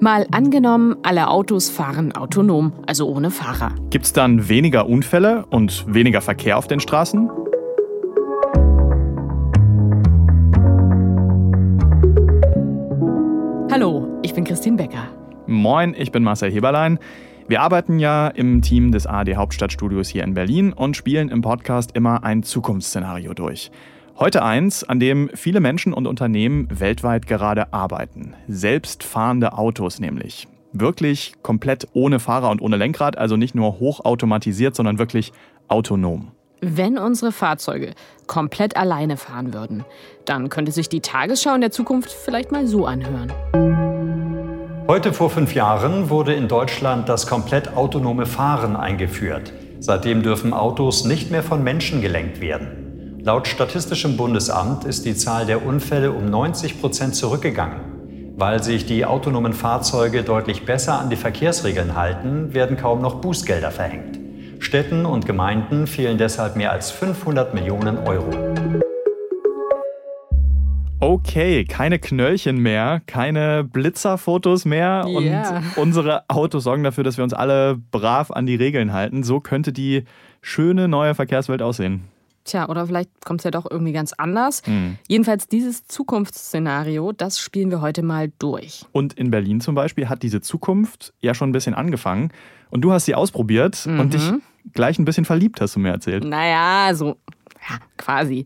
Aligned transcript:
Mal 0.00 0.26
angenommen, 0.30 0.96
alle 1.02 1.28
Autos 1.28 1.70
fahren 1.70 2.12
autonom, 2.12 2.72
also 2.86 3.08
ohne 3.08 3.30
Fahrer. 3.30 3.74
Gibt 3.88 4.04
es 4.04 4.12
dann 4.12 4.48
weniger 4.48 4.88
Unfälle 4.88 5.46
und 5.48 5.86
weniger 5.92 6.20
Verkehr 6.20 6.58
auf 6.58 6.66
den 6.66 6.80
Straßen? 6.80 7.30
Hallo, 13.70 14.20
ich 14.22 14.34
bin 14.34 14.44
Christine 14.44 14.76
Becker. 14.76 15.08
Moin, 15.46 15.94
ich 15.96 16.12
bin 16.12 16.22
Marcel 16.22 16.50
Heberlein. 16.50 16.98
Wir 17.48 17.62
arbeiten 17.62 17.98
ja 17.98 18.28
im 18.28 18.60
Team 18.60 18.92
des 18.92 19.06
ARD 19.06 19.36
Hauptstadtstudios 19.36 20.08
hier 20.08 20.24
in 20.24 20.34
Berlin 20.34 20.72
und 20.74 20.96
spielen 20.96 21.30
im 21.30 21.40
Podcast 21.40 21.92
immer 21.94 22.22
ein 22.22 22.42
Zukunftsszenario 22.42 23.32
durch. 23.32 23.70
Heute 24.18 24.42
eins, 24.42 24.82
an 24.82 24.98
dem 24.98 25.28
viele 25.34 25.60
Menschen 25.60 25.92
und 25.92 26.06
Unternehmen 26.06 26.68
weltweit 26.70 27.26
gerade 27.26 27.74
arbeiten. 27.74 28.32
Selbstfahrende 28.48 29.52
Autos 29.52 30.00
nämlich. 30.00 30.48
Wirklich 30.72 31.34
komplett 31.42 31.86
ohne 31.92 32.18
Fahrer 32.18 32.48
und 32.48 32.62
ohne 32.62 32.78
Lenkrad, 32.78 33.18
also 33.18 33.36
nicht 33.36 33.54
nur 33.54 33.78
hochautomatisiert, 33.78 34.74
sondern 34.74 34.98
wirklich 34.98 35.34
autonom. 35.68 36.32
Wenn 36.62 36.96
unsere 36.96 37.30
Fahrzeuge 37.30 37.92
komplett 38.26 38.78
alleine 38.78 39.18
fahren 39.18 39.52
würden, 39.52 39.84
dann 40.24 40.48
könnte 40.48 40.72
sich 40.72 40.88
die 40.88 41.00
Tagesschau 41.00 41.54
in 41.54 41.60
der 41.60 41.70
Zukunft 41.70 42.10
vielleicht 42.10 42.52
mal 42.52 42.66
so 42.66 42.86
anhören. 42.86 43.30
Heute 44.88 45.12
vor 45.12 45.28
fünf 45.28 45.54
Jahren 45.54 46.08
wurde 46.08 46.32
in 46.32 46.48
Deutschland 46.48 47.10
das 47.10 47.26
komplett 47.26 47.76
autonome 47.76 48.24
Fahren 48.24 48.76
eingeführt. 48.76 49.52
Seitdem 49.78 50.22
dürfen 50.22 50.54
Autos 50.54 51.04
nicht 51.04 51.30
mehr 51.30 51.42
von 51.42 51.62
Menschen 51.62 52.00
gelenkt 52.00 52.40
werden. 52.40 52.85
Laut 53.26 53.48
Statistischem 53.48 54.16
Bundesamt 54.16 54.84
ist 54.84 55.04
die 55.04 55.16
Zahl 55.16 55.46
der 55.46 55.66
Unfälle 55.66 56.12
um 56.12 56.26
90 56.26 56.80
Prozent 56.80 57.16
zurückgegangen. 57.16 57.80
Weil 58.36 58.62
sich 58.62 58.86
die 58.86 59.04
autonomen 59.04 59.52
Fahrzeuge 59.52 60.22
deutlich 60.22 60.64
besser 60.64 61.00
an 61.00 61.10
die 61.10 61.16
Verkehrsregeln 61.16 61.96
halten, 61.96 62.54
werden 62.54 62.76
kaum 62.76 63.02
noch 63.02 63.16
Bußgelder 63.16 63.72
verhängt. 63.72 64.20
Städten 64.60 65.04
und 65.04 65.26
Gemeinden 65.26 65.88
fehlen 65.88 66.18
deshalb 66.18 66.54
mehr 66.54 66.70
als 66.70 66.92
500 66.92 67.52
Millionen 67.52 67.98
Euro. 67.98 68.30
Okay, 71.00 71.64
keine 71.64 71.98
Knöllchen 71.98 72.58
mehr, 72.58 73.02
keine 73.08 73.64
Blitzerfotos 73.64 74.64
mehr 74.66 75.04
und 75.04 75.34
unsere 75.74 76.22
Autos 76.28 76.62
sorgen 76.62 76.84
dafür, 76.84 77.02
dass 77.02 77.16
wir 77.16 77.24
uns 77.24 77.34
alle 77.34 77.76
brav 77.90 78.30
an 78.30 78.46
die 78.46 78.54
Regeln 78.54 78.92
halten. 78.92 79.24
So 79.24 79.40
könnte 79.40 79.72
die 79.72 80.04
schöne 80.42 80.86
neue 80.86 81.16
Verkehrswelt 81.16 81.60
aussehen. 81.60 82.04
Tja, 82.46 82.68
oder 82.68 82.86
vielleicht 82.86 83.10
kommt 83.24 83.40
es 83.40 83.44
ja 83.44 83.50
doch 83.50 83.70
irgendwie 83.70 83.92
ganz 83.92 84.12
anders. 84.14 84.62
Hm. 84.64 84.96
Jedenfalls 85.08 85.48
dieses 85.48 85.86
Zukunftsszenario, 85.86 87.12
das 87.12 87.38
spielen 87.38 87.70
wir 87.70 87.80
heute 87.80 88.02
mal 88.02 88.32
durch. 88.38 88.84
Und 88.92 89.12
in 89.14 89.30
Berlin 89.30 89.60
zum 89.60 89.74
Beispiel 89.74 90.08
hat 90.08 90.22
diese 90.22 90.40
Zukunft 90.40 91.12
ja 91.20 91.34
schon 91.34 91.50
ein 91.50 91.52
bisschen 91.52 91.74
angefangen. 91.74 92.30
Und 92.70 92.80
du 92.80 92.92
hast 92.92 93.04
sie 93.04 93.14
ausprobiert 93.14 93.86
und 93.86 94.14
dich 94.14 94.32
gleich 94.72 94.98
ein 94.98 95.04
bisschen 95.04 95.24
verliebt, 95.24 95.60
hast 95.60 95.76
du 95.76 95.80
mir 95.80 95.90
erzählt. 95.90 96.24
Naja, 96.24 96.94
so, 96.94 97.16
ja, 97.68 97.78
quasi. 97.96 98.44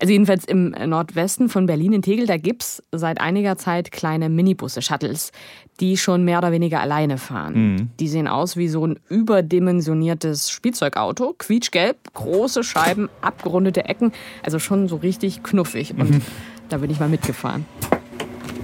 Also 0.00 0.12
jedenfalls 0.12 0.44
im 0.44 0.70
Nordwesten 0.70 1.48
von 1.48 1.66
Berlin 1.66 1.92
in 1.92 2.02
Tegel, 2.02 2.26
da 2.26 2.36
gibt 2.36 2.62
es 2.62 2.82
seit 2.92 3.20
einiger 3.20 3.56
Zeit 3.56 3.92
kleine 3.92 4.28
Minibusse, 4.28 4.82
Shuttles, 4.82 5.32
die 5.80 5.96
schon 5.96 6.24
mehr 6.24 6.38
oder 6.38 6.52
weniger 6.52 6.80
alleine 6.80 7.18
fahren. 7.18 7.92
Die 8.00 8.08
sehen 8.08 8.28
aus 8.28 8.56
wie 8.56 8.68
so 8.68 8.86
ein 8.86 8.98
überdimensioniertes 9.08 10.50
Spielzeugauto, 10.50 11.34
quietschgelb, 11.38 12.14
große 12.14 12.64
Scheiben, 12.64 13.08
abgerundete 13.20 13.84
Ecken, 13.84 14.12
also 14.42 14.58
schon 14.58 14.88
so 14.88 14.96
richtig 14.96 15.42
knuffig. 15.42 15.94
Und 15.96 16.22
da 16.68 16.78
bin 16.78 16.90
ich 16.90 16.98
mal 16.98 17.08
mitgefahren. 17.08 17.64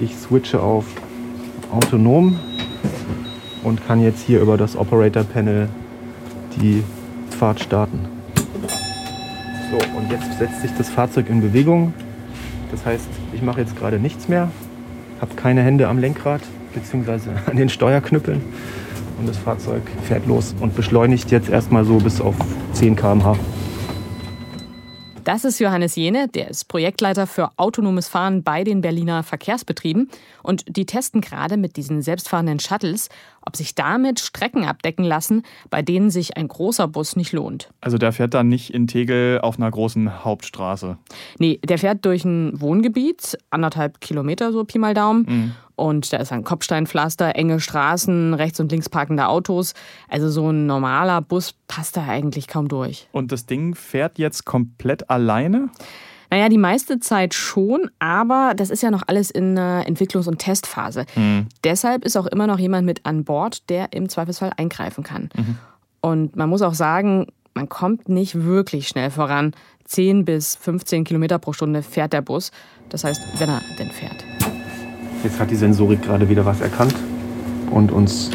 Ich 0.00 0.16
switche 0.16 0.60
auf 0.60 0.86
autonom 1.70 2.38
und 3.62 3.86
kann 3.86 4.02
jetzt 4.02 4.24
hier 4.26 4.40
über 4.40 4.56
das 4.56 4.76
Operator 4.76 5.22
Panel 5.24 5.68
die 6.56 6.82
Fahrt 7.30 7.60
starten. 7.60 8.21
So, 9.72 9.78
und 9.96 10.12
jetzt 10.12 10.38
setzt 10.38 10.60
sich 10.60 10.70
das 10.76 10.90
Fahrzeug 10.90 11.30
in 11.30 11.40
Bewegung. 11.40 11.94
Das 12.70 12.84
heißt, 12.84 13.08
ich 13.32 13.40
mache 13.40 13.62
jetzt 13.62 13.74
gerade 13.74 13.98
nichts 13.98 14.28
mehr, 14.28 14.50
habe 15.18 15.34
keine 15.34 15.62
Hände 15.62 15.88
am 15.88 15.96
Lenkrad 15.96 16.42
bzw. 16.74 17.30
an 17.50 17.56
den 17.56 17.70
Steuerknüppeln 17.70 18.42
und 19.18 19.26
das 19.26 19.38
Fahrzeug 19.38 19.80
fährt 20.02 20.26
los 20.26 20.54
und 20.60 20.76
beschleunigt 20.76 21.30
jetzt 21.30 21.48
erstmal 21.48 21.86
so 21.86 21.96
bis 21.96 22.20
auf 22.20 22.34
10 22.74 22.96
km/h. 22.96 23.38
Das 25.24 25.44
ist 25.44 25.60
Johannes 25.60 25.94
Jene, 25.94 26.26
der 26.26 26.50
ist 26.50 26.64
Projektleiter 26.64 27.28
für 27.28 27.50
autonomes 27.56 28.08
Fahren 28.08 28.42
bei 28.42 28.64
den 28.64 28.80
Berliner 28.80 29.22
Verkehrsbetrieben. 29.22 30.10
Und 30.42 30.64
die 30.76 30.84
testen 30.84 31.20
gerade 31.20 31.56
mit 31.56 31.76
diesen 31.76 32.02
selbstfahrenden 32.02 32.58
Shuttles, 32.58 33.08
ob 33.40 33.54
sich 33.56 33.76
damit 33.76 34.18
Strecken 34.18 34.64
abdecken 34.64 35.04
lassen, 35.04 35.44
bei 35.70 35.80
denen 35.80 36.10
sich 36.10 36.36
ein 36.36 36.48
großer 36.48 36.88
Bus 36.88 37.14
nicht 37.14 37.30
lohnt. 37.30 37.70
Also 37.80 37.98
der 37.98 38.12
fährt 38.12 38.34
dann 38.34 38.48
nicht 38.48 38.74
in 38.74 38.88
Tegel 38.88 39.40
auf 39.40 39.58
einer 39.58 39.70
großen 39.70 40.24
Hauptstraße. 40.24 40.98
Nee, 41.38 41.60
der 41.64 41.78
fährt 41.78 42.04
durch 42.04 42.24
ein 42.24 42.60
Wohngebiet, 42.60 43.38
anderthalb 43.50 44.00
Kilometer 44.00 44.50
so 44.52 44.64
Pi 44.64 44.80
mal 44.80 44.94
Daumen. 44.94 45.54
Und 45.82 46.12
da 46.12 46.18
ist 46.18 46.30
ein 46.30 46.44
Kopfsteinpflaster, 46.44 47.34
enge 47.34 47.58
Straßen, 47.58 48.34
rechts 48.34 48.60
und 48.60 48.70
links 48.70 48.88
parkende 48.88 49.26
Autos. 49.26 49.74
Also 50.08 50.30
so 50.30 50.48
ein 50.48 50.64
normaler 50.66 51.20
Bus 51.22 51.54
passt 51.66 51.96
da 51.96 52.06
eigentlich 52.06 52.46
kaum 52.46 52.68
durch. 52.68 53.08
Und 53.10 53.32
das 53.32 53.46
Ding 53.46 53.74
fährt 53.74 54.16
jetzt 54.16 54.44
komplett 54.44 55.10
alleine? 55.10 55.70
Naja, 56.30 56.48
die 56.48 56.56
meiste 56.56 57.00
Zeit 57.00 57.34
schon, 57.34 57.90
aber 57.98 58.52
das 58.56 58.70
ist 58.70 58.84
ja 58.84 58.92
noch 58.92 59.02
alles 59.08 59.32
in 59.32 59.58
einer 59.58 59.84
Entwicklungs- 59.84 60.28
und 60.28 60.38
Testphase. 60.38 61.04
Deshalb 61.64 62.04
ist 62.04 62.16
auch 62.16 62.26
immer 62.26 62.46
noch 62.46 62.60
jemand 62.60 62.86
mit 62.86 63.04
an 63.04 63.24
Bord, 63.24 63.68
der 63.68 63.92
im 63.92 64.08
Zweifelsfall 64.08 64.52
eingreifen 64.56 65.02
kann. 65.02 65.30
Und 66.00 66.36
man 66.36 66.48
muss 66.48 66.62
auch 66.62 66.74
sagen, 66.74 67.26
man 67.54 67.68
kommt 67.68 68.08
nicht 68.08 68.44
wirklich 68.44 68.86
schnell 68.86 69.10
voran. 69.10 69.52
10 69.86 70.24
bis 70.24 70.54
15 70.54 71.02
Kilometer 71.02 71.40
pro 71.40 71.52
Stunde 71.52 71.82
fährt 71.82 72.12
der 72.12 72.22
Bus. 72.22 72.52
Das 72.88 73.02
heißt, 73.02 73.20
wenn 73.40 73.48
er 73.48 73.60
denn 73.80 73.90
fährt. 73.90 74.24
Jetzt 75.22 75.38
hat 75.38 75.50
die 75.50 75.56
Sensorik 75.56 76.02
gerade 76.02 76.28
wieder 76.28 76.44
was 76.44 76.60
erkannt 76.60 76.94
und 77.70 77.92
uns 77.92 78.30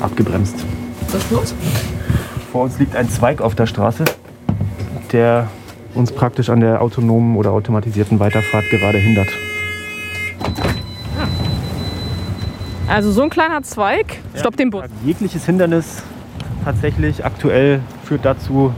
abgebremst. 0.00 0.56
Was 1.06 1.14
ist 1.14 1.30
los? 1.30 1.54
Vor 2.50 2.64
uns 2.64 2.78
liegt 2.78 2.96
ein 2.96 3.08
Zweig 3.08 3.40
auf 3.40 3.54
der 3.54 3.66
Straße, 3.66 4.04
der 5.12 5.48
uns 5.94 6.10
praktisch 6.10 6.50
an 6.50 6.60
der 6.60 6.82
autonomen 6.82 7.36
oder 7.36 7.52
automatisierten 7.52 8.18
Weiterfahrt 8.18 8.68
gerade 8.70 8.98
hindert. 8.98 9.28
Also 12.88 13.12
so 13.12 13.22
ein 13.22 13.30
kleiner 13.30 13.62
Zweig 13.62 14.18
stoppt 14.34 14.58
den 14.58 14.70
Bus. 14.70 14.84
Jegliches 15.04 15.46
Hindernis 15.46 16.02
tatsächlich 16.64 17.24
aktuell 17.24 17.80
führt 18.04 18.24
dazu, 18.24 18.72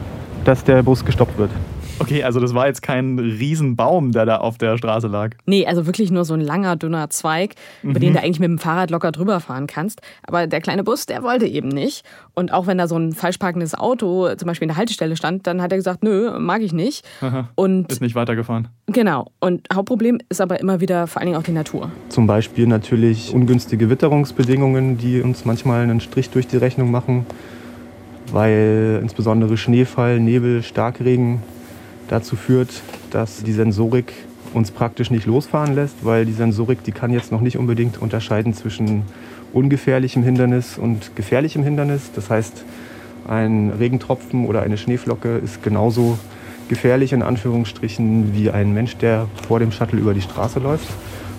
dass 0.45 0.65
der 0.65 0.83
Bus 0.83 1.05
gestoppt 1.05 1.39
wird. 1.39 1.51
Okay, 2.00 2.25
also 2.25 2.41
das 2.41 2.55
war 2.55 2.66
jetzt 2.66 2.83
kein 2.83 3.19
Riesenbaum, 3.19 4.12
der 4.12 4.25
da 4.27 4.37
auf 4.38 4.59
der 4.59 4.78
Straße 4.78 5.06
lag. 5.06 5.31
Nee, 5.47 5.66
also 5.66 5.87
wirklich 5.87 6.11
nur 6.11 6.25
so 6.25 6.34
ein 6.34 6.41
langer, 6.41 6.77
dünner 6.77 7.11
Zweig, 7.11 7.55
über 7.83 8.00
den 8.00 8.15
du 8.15 8.21
eigentlich 8.21 8.41
mit 8.41 8.49
dem 8.49 8.59
Fahrrad 8.59 8.91
locker 8.91 9.12
drüber 9.12 9.38
fahren 9.41 9.66
kannst. 9.66 10.00
Aber 10.27 10.47
der 10.47 10.60
kleine 10.60 10.83
Bus, 10.83 11.06
der 11.06 11.22
wollte 11.22 11.47
eben 11.47 11.69
nicht. 11.69 12.05
Und 12.34 12.53
auch 12.53 12.66
wenn 12.66 12.78
da 12.78 12.89
so 12.89 12.97
ein 12.97 13.12
falsch 13.12 13.37
parkendes 13.39 13.75
Auto 13.75 14.34
zum 14.34 14.47
Beispiel 14.47 14.65
in 14.65 14.71
der 14.71 14.77
Haltestelle 14.78 15.15
stand, 15.16 15.47
dann 15.47 15.60
hat 15.60 15.72
er 15.72 15.78
gesagt, 15.78 16.03
nö, 16.03 16.39
mag 16.39 16.62
ich 16.62 16.72
nicht. 16.72 17.05
Und 17.55 17.93
Ist 17.93 18.00
nicht 18.00 18.15
weitergefahren. 18.15 18.69
genau. 18.87 19.31
Und 19.41 19.66
Hauptproblem 19.72 20.19
ist 20.31 20.41
aber 20.41 20.59
immer 20.60 20.81
wieder 20.81 21.06
vor 21.06 21.21
allen 21.21 21.27
Dingen 21.28 21.39
auch 21.39 21.44
die 21.44 21.53
Natur. 21.53 21.91
Zum 22.09 22.27
Beispiel 22.27 22.66
natürlich 22.66 23.34
ungünstige 23.34 23.91
Witterungsbedingungen, 23.91 24.97
die 24.97 25.21
uns 25.21 25.44
manchmal 25.44 25.83
einen 25.83 26.00
Strich 26.00 26.31
durch 26.31 26.47
die 26.47 26.56
Rechnung 26.56 26.91
machen, 26.91 27.27
weil 28.33 29.00
insbesondere 29.03 29.56
Schneefall, 29.56 30.21
Nebel, 30.21 30.62
Starkregen 30.62 31.43
dazu 32.10 32.37
führt, 32.37 32.82
dass 33.10 33.43
die 33.43 33.53
Sensorik 33.53 34.12
uns 34.53 34.71
praktisch 34.71 35.10
nicht 35.10 35.26
losfahren 35.26 35.75
lässt, 35.75 36.04
weil 36.04 36.26
die 36.26 36.32
Sensorik, 36.32 36.82
die 36.82 36.93
kann 36.93 37.12
jetzt 37.12 37.31
noch 37.31 37.41
nicht 37.41 37.56
unbedingt 37.56 38.03
unterscheiden 38.03 38.53
zwischen 38.53 39.04
ungefährlichem 39.53 40.22
Hindernis 40.22 40.77
und 40.77 41.15
gefährlichem 41.15 41.62
Hindernis. 41.62 42.10
Das 42.15 42.30
heißt, 42.30 42.65
ein 43.28 43.71
Regentropfen 43.71 44.47
oder 44.47 44.62
eine 44.62 44.77
Schneeflocke 44.77 45.39
ist 45.39 45.62
genauso 45.62 46.18
gefährlich 46.68 47.12
in 47.12 47.22
Anführungsstrichen 47.22 48.34
wie 48.34 48.51
ein 48.51 48.72
Mensch, 48.72 48.97
der 48.97 49.28
vor 49.47 49.60
dem 49.60 49.72
Shuttle 49.72 50.01
über 50.01 50.15
die 50.15 50.22
Straße 50.22 50.59
läuft. 50.59 50.89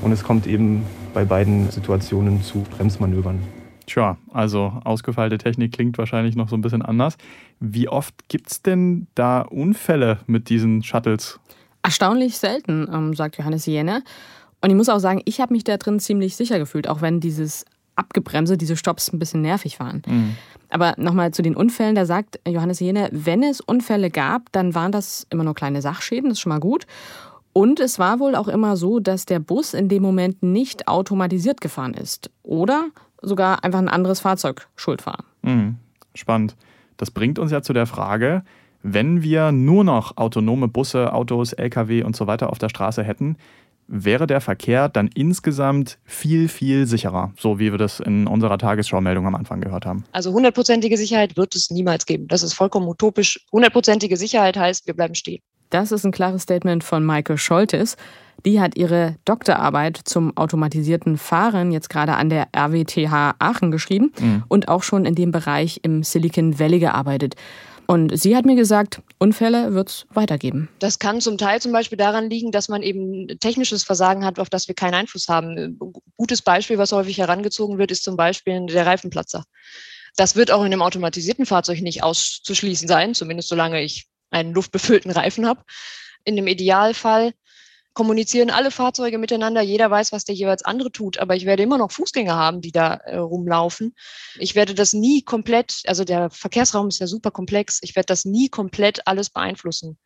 Und 0.02 0.12
es 0.12 0.24
kommt 0.24 0.48
eben 0.48 0.84
bei 1.14 1.26
beiden 1.26 1.70
Situationen 1.70 2.42
zu 2.44 2.64
Bremsmanövern. 2.78 3.61
Tja, 3.92 4.16
also 4.32 4.72
ausgefeilte 4.86 5.38
Technik 5.38 5.74
klingt 5.74 5.98
wahrscheinlich 5.98 6.38
noch 6.38 6.48
so 6.48 6.56
ein 6.56 6.62
bisschen 6.62 6.82
anders. 6.82 7.18
Wie 7.60 7.90
oft 7.90 8.30
gibt 8.30 8.50
es 8.50 8.62
denn 8.62 9.08
da 9.16 9.42
Unfälle 9.42 10.20
mit 10.28 10.48
diesen 10.48 10.82
Shuttles? 10.82 11.42
Erstaunlich 11.84 12.38
selten, 12.38 12.88
ähm, 12.90 13.14
sagt 13.14 13.38
Johannes 13.38 13.66
Jene. 13.66 14.02
Und 14.62 14.70
ich 14.70 14.78
muss 14.78 14.88
auch 14.88 15.00
sagen, 15.00 15.22
ich 15.26 15.42
habe 15.42 15.54
mich 15.54 15.66
da 15.66 15.76
drin 15.76 16.00
ziemlich 16.00 16.38
sicher 16.38 16.58
gefühlt, 16.58 16.88
auch 16.88 17.02
wenn 17.02 17.20
dieses 17.20 17.66
Abgebremse, 17.98 18.58
diese 18.58 18.78
Stops 18.78 19.12
ein 19.12 19.20
bisschen 19.20 19.42
nervig 19.42 19.82
waren. 19.82 20.04
Aber 20.70 20.94
nochmal 20.96 21.32
zu 21.32 21.42
den 21.42 21.58
Unfällen, 21.58 21.94
da 21.96 22.06
sagt 22.06 22.40
Johannes 22.48 22.80
Jene, 22.80 23.10
wenn 23.12 23.44
es 23.44 23.60
Unfälle 23.60 24.10
gab, 24.10 24.54
dann 24.54 24.74
waren 24.74 24.94
das 24.94 25.28
immer 25.32 25.44
nur 25.44 25.54
kleine 25.54 25.82
Sachschäden, 25.82 26.30
das 26.30 26.38
ist 26.38 26.42
schon 26.42 26.52
mal 26.52 26.62
gut. 26.62 26.88
Und 27.52 27.82
es 27.82 28.00
war 28.00 28.22
wohl 28.22 28.36
auch 28.36 28.48
immer 28.48 28.78
so, 28.78 29.02
dass 29.02 29.26
der 29.26 29.40
Bus 29.40 29.74
in 29.74 29.90
dem 29.90 30.02
Moment 30.02 30.42
nicht 30.42 30.88
automatisiert 30.88 31.60
gefahren 31.60 31.94
ist 31.94 32.32
oder 32.44 32.86
sogar 33.22 33.64
einfach 33.64 33.80
ein 33.80 33.90
anderes 33.90 34.20
Fahrzeug 34.20 34.68
schuld 34.76 35.06
war. 35.06 35.26
Mhm. 35.42 35.78
Spannend. 36.16 36.56
Das 36.98 37.12
bringt 37.12 37.40
uns 37.40 37.52
ja 37.52 37.62
zu 37.62 37.74
der 37.74 37.86
Frage, 37.86 38.44
wenn 38.84 39.22
wir 39.22 39.52
nur 39.52 39.84
noch 39.84 40.18
autonome 40.18 40.68
Busse, 40.68 41.14
Autos, 41.14 41.54
Lkw 41.54 42.04
und 42.04 42.16
so 42.16 42.28
weiter 42.28 42.50
auf 42.50 42.58
der 42.58 42.70
Straße 42.70 43.04
hätten, 43.04 43.38
wäre 43.88 44.26
der 44.26 44.42
Verkehr 44.42 44.90
dann 44.90 45.10
insgesamt 45.14 46.00
viel, 46.06 46.48
viel 46.48 46.88
sicherer, 46.88 47.34
so 47.38 47.60
wie 47.60 47.72
wir 47.72 47.78
das 47.78 48.00
in 48.00 48.26
unserer 48.26 48.58
Tagesschau-Meldung 48.58 49.28
am 49.28 49.36
Anfang 49.36 49.60
gehört 49.60 49.86
haben. 49.86 50.06
Also 50.14 50.32
hundertprozentige 50.32 50.98
Sicherheit 50.98 51.36
wird 51.36 51.56
es 51.56 51.70
niemals 51.70 52.06
geben. 52.06 52.28
Das 52.28 52.42
ist 52.42 52.54
vollkommen 52.54 52.88
utopisch. 52.88 53.46
Hundertprozentige 53.52 54.16
Sicherheit 54.16 54.58
heißt, 54.58 54.88
wir 54.88 54.94
bleiben 54.94 55.16
stehen. 55.16 55.42
Das 55.72 55.92
ist 55.92 56.06
ein 56.06 56.12
klares 56.12 56.44
Statement 56.44 56.84
von 56.84 57.04
Maike 57.04 57.38
Scholtes. 57.38 57.98
Die 58.46 58.60
hat 58.60 58.76
ihre 58.76 59.16
Doktorarbeit 59.26 60.00
zum 60.04 60.36
automatisierten 60.36 61.18
Fahren 61.18 61.72
jetzt 61.72 61.90
gerade 61.90 62.16
an 62.16 62.30
der 62.30 62.48
RWTH 62.56 63.36
Aachen 63.40 63.72
geschrieben 63.72 64.12
mhm. 64.20 64.44
und 64.48 64.68
auch 64.68 64.84
schon 64.84 65.06
in 65.06 65.16
dem 65.16 65.32
Bereich 65.32 65.80
im 65.84 66.04
Silicon 66.04 66.60
Valley 66.60 66.80
gearbeitet. 66.80 67.36
Und 67.88 68.18
sie 68.18 68.36
hat 68.36 68.46
mir 68.46 68.56
gesagt, 68.56 69.02
Unfälle 69.18 69.74
wird 69.74 69.90
es 69.90 70.06
weitergeben. 70.14 70.70
Das 70.80 71.00
kann 71.00 71.22
zum 71.22 71.38
Teil 71.38 71.62
zum 71.62 71.72
Beispiel 71.72 71.98
daran 71.98 72.30
liegen, 72.30 72.52
dass 72.52 72.70
man 72.70 72.84
eben 72.84 73.28
technisches 73.40 73.84
Versagen 73.84 74.26
hat, 74.26 74.40
auf 74.40 74.50
das 74.50 74.68
wir 74.68 74.76
keinen 74.76 74.94
Einfluss 74.94 75.28
haben. 75.28 75.80
Gutes 76.18 76.42
Beispiel, 76.42 76.78
was 76.78 76.92
häufig 76.92 77.18
herangezogen 77.18 77.78
wird, 77.78 77.92
ist 77.92 78.04
zum 78.04 78.16
Beispiel 78.18 78.66
der 78.66 78.86
Reifenplatzer. 78.86 79.46
Das 80.16 80.36
wird 80.36 80.52
auch 80.52 80.62
in 80.62 80.68
einem 80.68 80.82
automatisierten 80.82 81.46
Fahrzeug 81.46 81.82
nicht 81.82 82.04
auszuschließen 82.04 82.88
sein, 82.88 83.14
zumindest 83.14 83.50
solange 83.50 83.82
ich 83.82 84.08
einen 84.32 84.54
luftbefüllten 84.54 85.12
Reifen 85.12 85.46
habe. 85.46 85.64
In 86.24 86.36
dem 86.36 86.48
Idealfall 86.48 87.34
kommunizieren 87.94 88.50
alle 88.50 88.72
Fahrzeuge 88.72 89.18
miteinander, 89.18 89.62
jeder 89.62 89.92
weiß, 89.92 90.12
was 90.12 90.24
der 90.24 90.36
jeweils 90.36 90.64
andere 90.64 90.92
tut, 90.92 91.18
aber 91.18 91.36
ich 91.36 91.46
werde 91.46 91.64
immer 91.64 91.78
noch 91.78 91.92
Fußgänger 91.92 92.36
haben, 92.36 92.62
die 92.62 92.72
da 92.72 92.94
äh, 92.94 93.18
rumlaufen. 93.18 93.96
Ich 94.40 94.56
werde 94.56 94.74
das 94.74 94.94
nie 94.94 95.24
komplett, 95.24 95.82
also 95.88 96.06
der 96.06 96.30
Verkehrsraum 96.30 96.88
ist 96.88 97.00
ja 97.00 97.08
super 97.08 97.32
komplex, 97.32 97.80
ich 97.82 97.96
werde 97.96 98.08
das 98.08 98.24
nie 98.24 98.50
komplett 98.50 99.08
alles 99.08 99.30
beeinflussen 99.30 99.98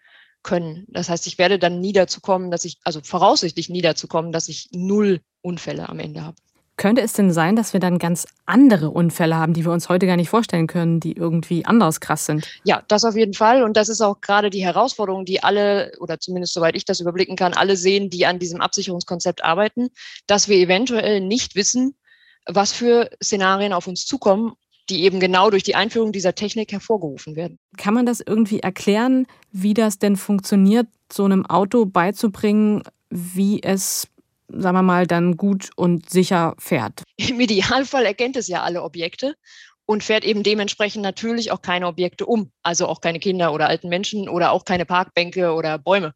können. 0.41 0.85
Das 0.87 1.09
heißt, 1.09 1.27
ich 1.27 1.37
werde 1.37 1.59
dann 1.59 1.79
nie 1.79 1.93
dazu 1.93 2.21
kommen, 2.21 2.49
dass 2.51 2.65
ich, 2.65 2.77
also 2.83 3.01
voraussichtlich 3.03 3.69
nie 3.69 3.81
dazu 3.81 4.07
kommen, 4.07 4.31
dass 4.31 4.47
ich 4.47 4.69
null 4.71 5.21
Unfälle 5.41 5.89
am 5.89 5.99
Ende 5.99 6.23
habe. 6.23 6.37
Könnte 6.77 7.01
es 7.01 7.13
denn 7.13 7.31
sein, 7.31 7.55
dass 7.55 7.71
wir 7.71 7.79
dann 7.79 7.99
ganz 7.99 8.27
andere 8.45 8.89
Unfälle 8.89 9.37
haben, 9.37 9.53
die 9.53 9.63
wir 9.63 9.71
uns 9.71 9.87
heute 9.87 10.07
gar 10.07 10.17
nicht 10.17 10.29
vorstellen 10.29 10.67
können, 10.67 10.99
die 10.99 11.13
irgendwie 11.13 11.65
anders 11.65 12.01
krass 12.01 12.25
sind? 12.25 12.45
Ja, 12.65 12.83
das 12.89 13.05
auf 13.05 13.15
jeden 13.15 13.33
Fall. 13.33 13.63
Und 13.63 13.77
das 13.77 13.87
ist 13.87 14.01
auch 14.01 14.19
gerade 14.19 14.49
die 14.49 14.63
Herausforderung, 14.63 15.23
die 15.23 15.41
alle, 15.41 15.93
oder 15.99 16.19
zumindest 16.19 16.53
soweit 16.53 16.75
ich 16.75 16.83
das 16.83 16.99
überblicken 16.99 17.37
kann, 17.37 17.53
alle 17.53 17.77
sehen, 17.77 18.09
die 18.09 18.25
an 18.25 18.39
diesem 18.39 18.59
Absicherungskonzept 18.59 19.43
arbeiten, 19.43 19.89
dass 20.27 20.49
wir 20.49 20.57
eventuell 20.57 21.21
nicht 21.21 21.55
wissen, 21.55 21.95
was 22.45 22.73
für 22.73 23.09
Szenarien 23.23 23.71
auf 23.71 23.87
uns 23.87 24.05
zukommen, 24.05 24.53
die 24.89 25.03
eben 25.03 25.19
genau 25.19 25.49
durch 25.49 25.63
die 25.63 25.75
Einführung 25.75 26.11
dieser 26.11 26.35
Technik 26.35 26.71
hervorgerufen 26.71 27.35
werden. 27.35 27.57
Kann 27.77 27.93
man 27.93 28.05
das 28.05 28.19
irgendwie 28.19 28.59
erklären, 28.59 29.25
wie 29.51 29.73
das 29.73 29.97
denn 29.97 30.15
funktioniert, 30.15 30.87
so 31.11 31.23
einem 31.23 31.45
Auto 31.45 31.85
beizubringen, 31.85 32.83
wie 33.09 33.63
es 33.63 34.07
sagen 34.47 34.77
wir 34.77 34.83
mal, 34.83 35.07
dann 35.07 35.37
gut 35.37 35.69
und 35.75 36.09
sicher 36.09 36.55
fährt. 36.57 37.03
Im 37.17 37.39
Idealfall 37.39 38.05
erkennt 38.05 38.35
es 38.35 38.47
ja 38.47 38.63
alle 38.63 38.83
Objekte 38.83 39.35
und 39.85 40.03
fährt 40.03 40.23
eben 40.23 40.43
dementsprechend 40.43 41.03
natürlich 41.03 41.51
auch 41.51 41.61
keine 41.61 41.87
Objekte 41.87 42.25
um, 42.25 42.51
also 42.63 42.87
auch 42.87 43.01
keine 43.01 43.19
Kinder 43.19 43.53
oder 43.53 43.67
alten 43.67 43.89
Menschen 43.89 44.27
oder 44.29 44.51
auch 44.51 44.65
keine 44.65 44.85
Parkbänke 44.85 45.53
oder 45.53 45.77
Bäume. 45.77 46.13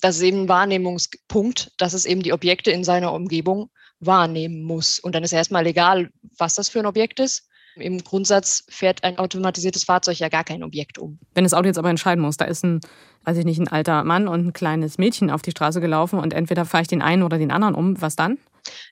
Das 0.00 0.16
ist 0.16 0.22
eben 0.22 0.42
ein 0.42 0.48
Wahrnehmungspunkt, 0.48 1.72
dass 1.78 1.92
es 1.92 2.04
eben 2.04 2.22
die 2.22 2.32
Objekte 2.32 2.70
in 2.70 2.84
seiner 2.84 3.12
Umgebung 3.12 3.70
wahrnehmen 4.00 4.62
muss. 4.62 4.98
Und 4.98 5.14
dann 5.14 5.24
ist 5.24 5.32
erstmal 5.32 5.66
egal, 5.66 6.10
was 6.36 6.54
das 6.54 6.68
für 6.68 6.80
ein 6.80 6.86
Objekt 6.86 7.20
ist. 7.20 7.48
Im 7.76 8.02
Grundsatz 8.02 8.64
fährt 8.68 9.02
ein 9.04 9.18
automatisiertes 9.18 9.84
Fahrzeug 9.84 10.18
ja 10.18 10.28
gar 10.28 10.44
kein 10.44 10.62
Objekt 10.62 10.98
um. 10.98 11.18
Wenn 11.34 11.44
das 11.44 11.54
Auto 11.54 11.66
jetzt 11.66 11.78
aber 11.78 11.90
entscheiden 11.90 12.22
muss, 12.22 12.36
da 12.36 12.44
ist 12.44 12.64
ein, 12.64 12.80
weiß 13.24 13.36
ich 13.38 13.44
nicht, 13.44 13.58
ein 13.58 13.68
alter 13.68 14.04
Mann 14.04 14.28
und 14.28 14.46
ein 14.46 14.52
kleines 14.52 14.98
Mädchen 14.98 15.30
auf 15.30 15.42
die 15.42 15.50
Straße 15.50 15.80
gelaufen 15.80 16.18
und 16.18 16.32
entweder 16.32 16.64
fahre 16.64 16.82
ich 16.82 16.88
den 16.88 17.02
einen 17.02 17.22
oder 17.22 17.38
den 17.38 17.50
anderen 17.50 17.74
um, 17.74 18.00
was 18.00 18.16
dann? 18.16 18.38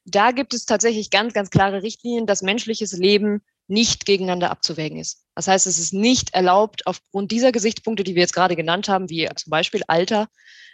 Da 0.04 0.32
gibt 0.32 0.52
es 0.52 0.66
tatsächlich 0.66 1.10
ganz, 1.10 1.32
ganz 1.32 1.50
klare 1.50 1.82
Richtlinien, 1.82 2.26
dass 2.26 2.42
menschliches 2.42 2.92
Leben 2.92 3.40
nicht 3.68 4.04
gegeneinander 4.04 4.50
abzuwägen 4.50 4.98
ist. 4.98 5.24
Das 5.34 5.48
heißt, 5.48 5.66
es 5.66 5.78
ist 5.78 5.94
nicht 5.94 6.34
erlaubt, 6.34 6.86
aufgrund 6.86 7.30
dieser 7.30 7.52
Gesichtspunkte, 7.52 8.04
die 8.04 8.14
wir 8.14 8.22
jetzt 8.22 8.34
gerade 8.34 8.56
genannt 8.56 8.88
haben, 8.88 9.08
wie 9.08 9.28
zum 9.36 9.50
Beispiel 9.50 9.82
Alter, 9.86 10.28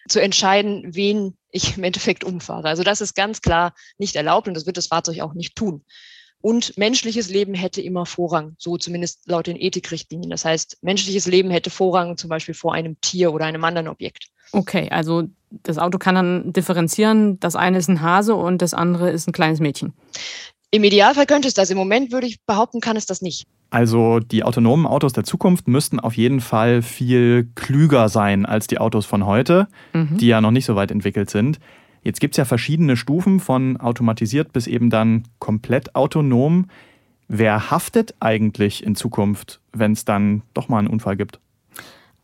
zu 0.09 0.21
entscheiden, 0.21 0.85
wen 0.87 1.37
ich 1.51 1.77
im 1.77 1.85
Endeffekt 1.85 2.25
umfahre. 2.25 2.69
Also 2.69 2.83
das 2.83 3.01
ist 3.01 3.15
ganz 3.15 3.43
klar 3.43 3.75
nicht 3.99 4.17
erlaubt 4.17 4.49
und 4.49 4.55
das 4.55 4.67
wird 4.67 4.77
das 4.77 4.87
Fahrzeug 4.87 5.21
auch 5.21 5.35
nicht 5.35 5.55
tun. 5.55 5.85
Und 6.40 6.79
menschliches 6.79 7.31
Leben 7.31 7.55
hätte 7.55 7.81
immer 7.81 8.06
Vorrang, 8.06 8.55
so 8.58 8.76
zumindest 8.76 9.29
laut 9.29 9.49
den 9.49 9.56
Ethikrichtlinien. 9.56 10.31
Das 10.31 10.44
heißt, 10.44 10.79
menschliches 10.82 11.26
Leben 11.26 11.50
hätte 11.50 11.70
Vorrang 11.70 12.17
zum 12.17 12.31
Beispiel 12.31 12.55
vor 12.55 12.75
einem 12.75 13.00
Tier 13.00 13.32
oder 13.32 13.46
einem 13.46 13.64
anderen 13.64 13.88
Objekt. 13.88 14.29
Okay, 14.52 14.88
also 14.90 15.25
das 15.50 15.79
Auto 15.79 15.99
kann 15.99 16.14
dann 16.14 16.52
differenzieren, 16.52 17.40
das 17.40 17.56
eine 17.56 17.79
ist 17.79 17.88
ein 17.88 18.00
Hase 18.00 18.35
und 18.35 18.62
das 18.62 18.75
andere 18.75 19.11
ist 19.11 19.26
ein 19.26 19.32
kleines 19.32 19.61
Mädchen. 19.61 19.94
Im 20.70 20.85
Idealfall 20.85 21.26
könnte 21.26 21.49
es 21.49 21.55
das. 21.55 21.70
Im 21.70 21.79
Moment 21.79 22.12
würde 22.12 22.26
ich 22.26 22.44
behaupten, 22.44 22.81
kann 22.81 22.96
es 22.96 23.06
das 23.06 23.23
nicht. 23.23 23.46
Also 23.70 24.19
die 24.20 24.44
autonomen 24.44 24.87
Autos 24.87 25.12
der 25.12 25.25
Zukunft 25.25 25.67
müssten 25.67 25.99
auf 25.99 26.17
jeden 26.17 26.40
Fall 26.40 26.82
viel 26.82 27.49
klüger 27.55 28.08
sein 28.08 28.46
als 28.46 28.67
die 28.67 28.79
Autos 28.79 29.06
von 29.06 29.26
heute, 29.26 29.69
mhm. 29.93 30.19
die 30.19 30.29
ja 30.29 30.40
noch 30.40 30.50
nicht 30.50 30.67
so 30.67 30.76
weit 30.76 30.90
entwickelt 30.90 31.31
sind. 31.31 31.58
Jetzt 32.09 32.21
gibt 32.21 32.33
es 32.33 32.39
ja 32.39 32.47
verschiedene 32.47 32.97
Stufen 32.97 33.39
von 33.39 33.77
automatisiert 33.77 34.55
bis 34.55 34.67
eben 34.67 34.89
dann 34.89 35.25
komplett 35.41 35.95
autonom. 35.95 36.71
Wer 37.29 37.71
haftet 37.71 38.15
eigentlich 38.19 38.83
in 38.83 38.97
Zukunft, 38.97 39.61
wenn 39.75 39.93
es 39.93 40.07
dann 40.07 40.41
doch 40.55 40.71
mal 40.71 40.79
einen 40.79 40.89
Unfall 40.89 41.19
gibt? 41.19 41.39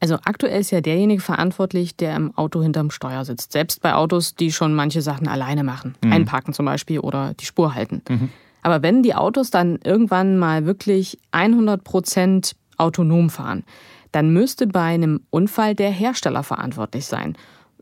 Also 0.00 0.14
aktuell 0.24 0.58
ist 0.58 0.70
ja 0.70 0.80
derjenige 0.80 1.20
verantwortlich, 1.20 1.96
der 1.96 2.16
im 2.16 2.34
Auto 2.34 2.62
hinterm 2.62 2.90
Steuer 2.90 3.26
sitzt. 3.26 3.52
Selbst 3.52 3.82
bei 3.82 3.92
Autos, 3.92 4.34
die 4.34 4.52
schon 4.52 4.72
manche 4.72 5.02
Sachen 5.02 5.28
alleine 5.28 5.64
machen. 5.64 5.96
Mhm. 6.02 6.12
Einparken 6.12 6.54
zum 6.54 6.64
Beispiel 6.64 7.00
oder 7.00 7.34
die 7.34 7.44
Spur 7.44 7.74
halten. 7.74 8.00
Mhm. 8.08 8.30
Aber 8.62 8.82
wenn 8.82 9.02
die 9.02 9.14
Autos 9.14 9.50
dann 9.50 9.80
irgendwann 9.84 10.38
mal 10.38 10.64
wirklich 10.64 11.18
100 11.32 11.84
Prozent 11.84 12.56
autonom 12.78 13.28
fahren, 13.28 13.64
dann 14.12 14.32
müsste 14.32 14.66
bei 14.66 14.94
einem 14.94 15.20
Unfall 15.28 15.74
der 15.74 15.90
Hersteller 15.90 16.42
verantwortlich 16.42 17.04
sein. 17.04 17.36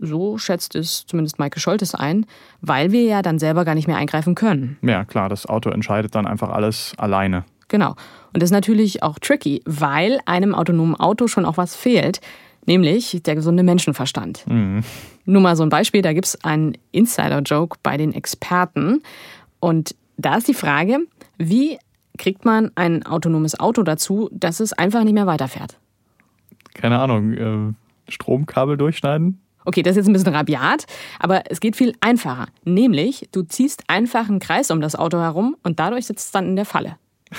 So 0.05 0.37
schätzt 0.37 0.75
es 0.75 1.07
zumindest 1.07 1.39
Maike 1.39 1.61
Scholtes 1.61 1.95
ein, 1.95 2.27
weil 2.61 2.91
wir 2.91 3.05
ja 3.05 3.23
dann 3.23 3.39
selber 3.39 3.65
gar 3.65 3.77
nicht 3.77 3.87
mehr 3.87 3.97
eingreifen 3.97 4.35
können. 4.35 4.77
Ja, 4.83 5.05
klar, 5.05 5.29
das 5.29 5.47
Auto 5.47 5.71
entscheidet 5.71 6.17
dann 6.17 6.27
einfach 6.27 6.51
alles 6.51 6.93
alleine. 6.99 7.45
Genau. 7.69 7.91
Und 8.33 8.43
das 8.43 8.49
ist 8.49 8.53
natürlich 8.53 9.03
auch 9.05 9.21
tricky, 9.21 9.63
weil 9.65 10.19
einem 10.27 10.57
autonomen 10.57 10.97
Auto 10.97 11.29
schon 11.29 11.45
auch 11.45 11.57
was 11.57 11.77
fehlt, 11.77 12.21
nämlich 12.67 13.23
der 13.25 13.37
gesunde 13.37 13.63
Menschenverstand. 13.63 14.45
Mhm. 14.49 14.83
Nur 15.25 15.41
mal 15.41 15.55
so 15.55 15.63
ein 15.63 15.69
Beispiel, 15.69 16.03
da 16.03 16.13
gibt 16.13 16.27
es 16.27 16.45
einen 16.45 16.77
Insider-Joke 16.91 17.79
bei 17.85 17.97
den 17.97 18.13
Experten. 18.13 19.03
Und 19.61 19.95
da 20.17 20.37
ist 20.37 20.49
die 20.49 20.55
Frage, 20.55 20.99
wie 21.39 21.79
kriegt 22.19 22.45
man 22.45 22.73
ein 22.75 23.07
autonomes 23.07 23.59
Auto 23.59 23.85
dazu, 23.85 24.29
dass 24.33 24.59
es 24.59 24.73
einfach 24.73 25.05
nicht 25.05 25.15
mehr 25.15 25.27
weiterfährt? 25.27 25.79
Keine 26.75 26.99
Ahnung, 26.99 27.33
äh, 27.33 28.11
Stromkabel 28.11 28.77
durchschneiden? 28.77 29.41
Okay, 29.65 29.83
das 29.83 29.93
ist 29.93 29.99
jetzt 29.99 30.09
ein 30.09 30.13
bisschen 30.13 30.35
rabiat, 30.35 30.87
aber 31.19 31.51
es 31.51 31.61
geht 31.61 31.77
viel 31.77 31.95
einfacher. 32.01 32.47
Nämlich, 32.65 33.29
du 33.33 33.43
ziehst 33.43 33.85
einfach 33.89 34.29
einen 34.29 34.41
Kreis 34.41 34.71
um 34.71 34.81
das 34.81 34.97
Auto 34.97 35.19
herum 35.19 35.57
und 35.63 35.79
dadurch 35.79 36.07
sitzt 36.07 36.27
es 36.27 36.33
dann 36.33 36.47
in 36.47 36.57
der 36.57 36.65
Falle. 36.65 36.97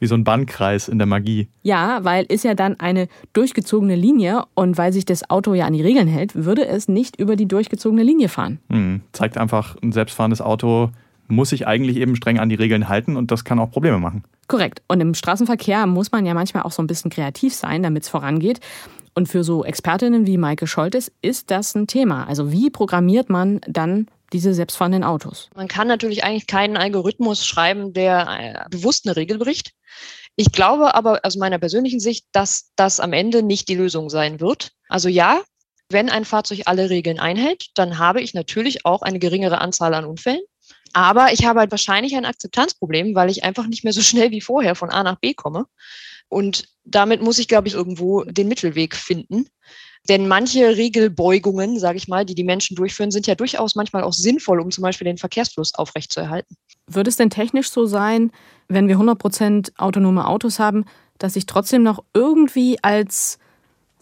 Wie 0.00 0.06
so 0.06 0.14
ein 0.14 0.24
Bandkreis 0.24 0.88
in 0.88 0.96
der 0.96 1.06
Magie. 1.06 1.48
Ja, 1.62 2.02
weil 2.04 2.24
ist 2.24 2.42
ja 2.42 2.54
dann 2.54 2.80
eine 2.80 3.06
durchgezogene 3.34 3.96
Linie 3.96 4.44
und 4.54 4.78
weil 4.78 4.94
sich 4.94 5.04
das 5.04 5.28
Auto 5.28 5.52
ja 5.52 5.66
an 5.66 5.74
die 5.74 5.82
Regeln 5.82 6.08
hält, 6.08 6.34
würde 6.34 6.66
es 6.66 6.88
nicht 6.88 7.20
über 7.20 7.36
die 7.36 7.46
durchgezogene 7.46 8.02
Linie 8.02 8.30
fahren. 8.30 8.60
Hm, 8.70 9.02
zeigt 9.12 9.36
einfach, 9.36 9.76
ein 9.82 9.92
selbstfahrendes 9.92 10.40
Auto 10.40 10.90
muss 11.30 11.50
sich 11.50 11.66
eigentlich 11.66 11.96
eben 11.96 12.16
streng 12.16 12.38
an 12.38 12.48
die 12.48 12.54
Regeln 12.56 12.88
halten 12.88 13.16
und 13.16 13.30
das 13.30 13.44
kann 13.44 13.58
auch 13.58 13.70
Probleme 13.70 13.98
machen. 13.98 14.24
Korrekt. 14.48 14.82
Und 14.88 15.00
im 15.00 15.14
Straßenverkehr 15.14 15.86
muss 15.86 16.10
man 16.10 16.26
ja 16.26 16.34
manchmal 16.34 16.64
auch 16.64 16.72
so 16.72 16.82
ein 16.82 16.86
bisschen 16.86 17.10
kreativ 17.10 17.54
sein, 17.54 17.82
damit 17.82 18.02
es 18.02 18.08
vorangeht. 18.08 18.60
Und 19.14 19.28
für 19.28 19.44
so 19.44 19.64
Expertinnen 19.64 20.26
wie 20.26 20.38
Maike 20.38 20.66
Scholtes 20.66 21.10
ist 21.22 21.50
das 21.50 21.74
ein 21.74 21.86
Thema. 21.86 22.26
Also 22.26 22.52
wie 22.52 22.70
programmiert 22.70 23.28
man 23.28 23.60
dann 23.66 24.06
diese 24.32 24.54
selbstfahrenden 24.54 25.04
Autos? 25.04 25.50
Man 25.54 25.68
kann 25.68 25.88
natürlich 25.88 26.24
eigentlich 26.24 26.46
keinen 26.46 26.76
Algorithmus 26.76 27.44
schreiben, 27.44 27.92
der 27.92 28.28
äh, 28.28 28.70
bewusst 28.70 29.06
eine 29.06 29.16
Regel 29.16 29.38
bricht. 29.38 29.72
Ich 30.36 30.52
glaube 30.52 30.94
aber 30.94 31.20
aus 31.24 31.36
meiner 31.36 31.58
persönlichen 31.58 32.00
Sicht, 32.00 32.26
dass 32.32 32.70
das 32.76 33.00
am 33.00 33.12
Ende 33.12 33.42
nicht 33.42 33.68
die 33.68 33.74
Lösung 33.74 34.08
sein 34.08 34.40
wird. 34.40 34.70
Also 34.88 35.08
ja, 35.08 35.40
wenn 35.90 36.08
ein 36.08 36.24
Fahrzeug 36.24 36.62
alle 36.66 36.88
Regeln 36.88 37.18
einhält, 37.18 37.66
dann 37.74 37.98
habe 37.98 38.20
ich 38.20 38.32
natürlich 38.32 38.86
auch 38.86 39.02
eine 39.02 39.18
geringere 39.18 39.60
Anzahl 39.60 39.92
an 39.92 40.04
Unfällen. 40.04 40.40
Aber 40.92 41.32
ich 41.32 41.44
habe 41.44 41.60
halt 41.60 41.70
wahrscheinlich 41.70 42.16
ein 42.16 42.24
Akzeptanzproblem, 42.24 43.14
weil 43.14 43.30
ich 43.30 43.44
einfach 43.44 43.66
nicht 43.66 43.84
mehr 43.84 43.92
so 43.92 44.00
schnell 44.00 44.30
wie 44.30 44.40
vorher 44.40 44.74
von 44.74 44.90
A 44.90 45.02
nach 45.02 45.18
B 45.18 45.34
komme. 45.34 45.66
Und 46.28 46.68
damit 46.90 47.22
muss 47.22 47.38
ich, 47.38 47.48
glaube 47.48 47.68
ich, 47.68 47.74
irgendwo 47.74 48.24
den 48.24 48.48
Mittelweg 48.48 48.94
finden. 48.94 49.46
Denn 50.08 50.28
manche 50.28 50.76
Regelbeugungen, 50.76 51.78
sage 51.78 51.98
ich 51.98 52.08
mal, 52.08 52.24
die 52.24 52.34
die 52.34 52.44
Menschen 52.44 52.74
durchführen, 52.74 53.10
sind 53.10 53.26
ja 53.26 53.34
durchaus 53.34 53.74
manchmal 53.74 54.02
auch 54.02 54.14
sinnvoll, 54.14 54.60
um 54.60 54.70
zum 54.70 54.82
Beispiel 54.82 55.04
den 55.04 55.18
Verkehrsfluss 55.18 55.74
aufrechtzuerhalten. 55.74 56.56
Würde 56.86 57.10
es 57.10 57.16
denn 57.16 57.30
technisch 57.30 57.70
so 57.70 57.86
sein, 57.86 58.32
wenn 58.68 58.88
wir 58.88 58.96
100% 58.96 59.72
autonome 59.76 60.26
Autos 60.26 60.58
haben, 60.58 60.84
dass 61.18 61.36
ich 61.36 61.46
trotzdem 61.46 61.82
noch 61.82 62.02
irgendwie 62.14 62.78
als 62.82 63.38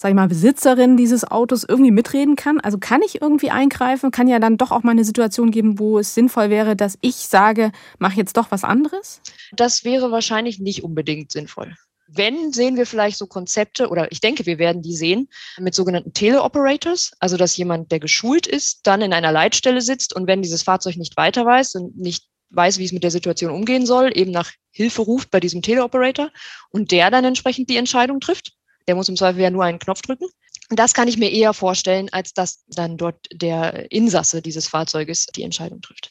sag 0.01 0.11
ich 0.11 0.15
mal, 0.15 0.29
Besitzerin 0.29 0.97
dieses 0.97 1.25
Autos 1.25 1.65
irgendwie 1.65 1.91
mitreden 1.91 2.37
kann? 2.37 2.61
Also 2.61 2.79
kann 2.79 3.03
ich 3.03 3.21
irgendwie 3.21 3.51
eingreifen? 3.51 4.13
Kann 4.13 4.29
ja 4.29 4.39
dann 4.39 4.57
doch 4.57 4.71
auch 4.71 4.85
mal 4.85 4.93
eine 4.93 5.05
Situation 5.05 5.51
geben, 5.51 5.81
wo 5.81 5.99
es 5.99 6.15
sinnvoll 6.15 6.51
wäre, 6.51 6.77
dass 6.77 6.97
ich 7.01 7.17
sage, 7.17 7.73
mach 7.99 8.13
jetzt 8.13 8.37
doch 8.37 8.53
was 8.53 8.63
anderes? 8.63 9.21
Das 9.53 9.85
wäre 9.85 10.13
wahrscheinlich 10.13 10.61
nicht 10.61 10.85
unbedingt 10.85 11.33
sinnvoll. 11.33 11.75
Wenn, 12.11 12.53
sehen 12.53 12.77
wir 12.77 12.87
vielleicht 12.87 13.19
so 13.19 13.27
Konzepte, 13.27 13.89
oder 13.89 14.11
ich 14.11 14.21
denke, 14.21 14.47
wir 14.47 14.59
werden 14.59 14.81
die 14.81 14.97
sehen, 14.97 15.29
mit 15.59 15.75
sogenannten 15.75 16.15
Teleoperators, 16.15 17.13
also 17.21 17.37
dass 17.37 17.57
jemand, 17.57 17.93
der 17.93 18.01
geschult 18.01 18.47
ist, 18.47 18.81
dann 18.87 19.03
in 19.03 19.13
einer 19.13 19.31
Leitstelle 19.31 19.83
sitzt 19.83 20.17
und 20.17 20.27
wenn 20.27 20.41
dieses 20.41 20.63
Fahrzeug 20.63 20.97
nicht 20.97 21.17
weiter 21.19 21.45
weiß 21.45 21.75
und 21.75 21.99
nicht 21.99 22.25
weiß, 22.51 22.79
wie 22.79 22.87
es 22.87 22.93
mit 22.93 23.05
der 23.05 23.11
Situation 23.11 23.53
umgehen 23.53 23.85
soll, 23.85 24.17
eben 24.17 24.31
nach 24.31 24.53
Hilfe 24.71 25.03
ruft 25.03 25.31
bei 25.31 25.39
diesem 25.39 25.61
Teleoperator 25.61 26.31
und 26.71 26.93
der 26.93 27.11
dann 27.11 27.25
entsprechend 27.25 27.69
die 27.69 27.77
Entscheidung 27.77 28.21
trifft. 28.21 28.53
Der 28.87 28.95
muss 28.95 29.09
im 29.09 29.17
Zweifel 29.17 29.43
ja 29.43 29.51
nur 29.51 29.65
einen 29.65 29.79
Knopf 29.79 30.01
drücken. 30.01 30.29
Das 30.71 30.95
kann 30.95 31.09
ich 31.09 31.19
mir 31.19 31.31
eher 31.31 31.53
vorstellen, 31.53 32.09
als 32.11 32.33
dass 32.33 32.65
dann 32.69 32.97
dort 32.97 33.27
der 33.33 33.91
Insasse 33.93 34.41
dieses 34.41 34.67
Fahrzeuges 34.69 35.27
die 35.27 35.43
Entscheidung 35.43 35.81
trifft. 35.83 36.11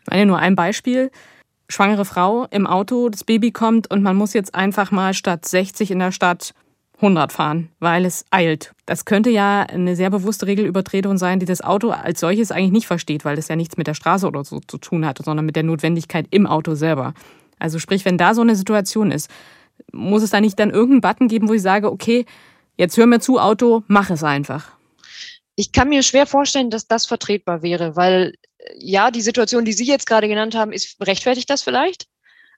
Ich 0.00 0.10
meine 0.10 0.26
nur 0.26 0.38
ein 0.38 0.56
Beispiel. 0.56 1.10
Schwangere 1.68 2.04
Frau 2.04 2.46
im 2.50 2.66
Auto, 2.66 3.08
das 3.08 3.24
Baby 3.24 3.50
kommt 3.50 3.90
und 3.90 4.02
man 4.02 4.16
muss 4.16 4.34
jetzt 4.34 4.54
einfach 4.54 4.90
mal 4.90 5.14
statt 5.14 5.46
60 5.46 5.90
in 5.90 5.98
der 5.98 6.12
Stadt 6.12 6.54
100 6.96 7.32
fahren, 7.32 7.70
weil 7.80 8.04
es 8.04 8.24
eilt. 8.30 8.72
Das 8.86 9.04
könnte 9.04 9.30
ja 9.30 9.62
eine 9.62 9.96
sehr 9.96 10.10
bewusste 10.10 10.46
Regelübertretung 10.46 11.18
sein, 11.18 11.40
die 11.40 11.46
das 11.46 11.62
Auto 11.62 11.90
als 11.90 12.20
solches 12.20 12.52
eigentlich 12.52 12.72
nicht 12.72 12.86
versteht, 12.86 13.24
weil 13.24 13.38
es 13.38 13.48
ja 13.48 13.56
nichts 13.56 13.76
mit 13.76 13.86
der 13.86 13.94
Straße 13.94 14.26
oder 14.26 14.44
so 14.44 14.60
zu 14.60 14.78
tun 14.78 15.04
hat, 15.04 15.18
sondern 15.24 15.46
mit 15.46 15.56
der 15.56 15.64
Notwendigkeit 15.64 16.26
im 16.30 16.46
Auto 16.46 16.74
selber. 16.74 17.14
Also 17.58 17.78
sprich, 17.78 18.04
wenn 18.04 18.18
da 18.18 18.34
so 18.34 18.42
eine 18.42 18.56
Situation 18.56 19.10
ist, 19.10 19.30
muss 19.92 20.22
es 20.22 20.30
da 20.30 20.40
nicht 20.40 20.58
dann 20.58 20.70
irgendeinen 20.70 21.00
Button 21.00 21.28
geben, 21.28 21.48
wo 21.48 21.54
ich 21.54 21.62
sage, 21.62 21.90
okay, 21.90 22.26
jetzt 22.76 22.96
hör 22.96 23.06
mir 23.06 23.20
zu, 23.20 23.38
Auto, 23.38 23.82
mach 23.86 24.10
es 24.10 24.22
einfach? 24.22 24.73
Ich 25.56 25.72
kann 25.72 25.88
mir 25.88 26.02
schwer 26.02 26.26
vorstellen, 26.26 26.70
dass 26.70 26.86
das 26.86 27.06
vertretbar 27.06 27.62
wäre, 27.62 27.96
weil 27.96 28.34
ja, 28.76 29.10
die 29.10 29.22
Situation, 29.22 29.64
die 29.64 29.72
Sie 29.72 29.84
jetzt 29.84 30.06
gerade 30.06 30.28
genannt 30.28 30.54
haben, 30.54 30.72
ist 30.72 30.96
rechtfertigt 31.00 31.50
das 31.50 31.62
vielleicht? 31.62 32.06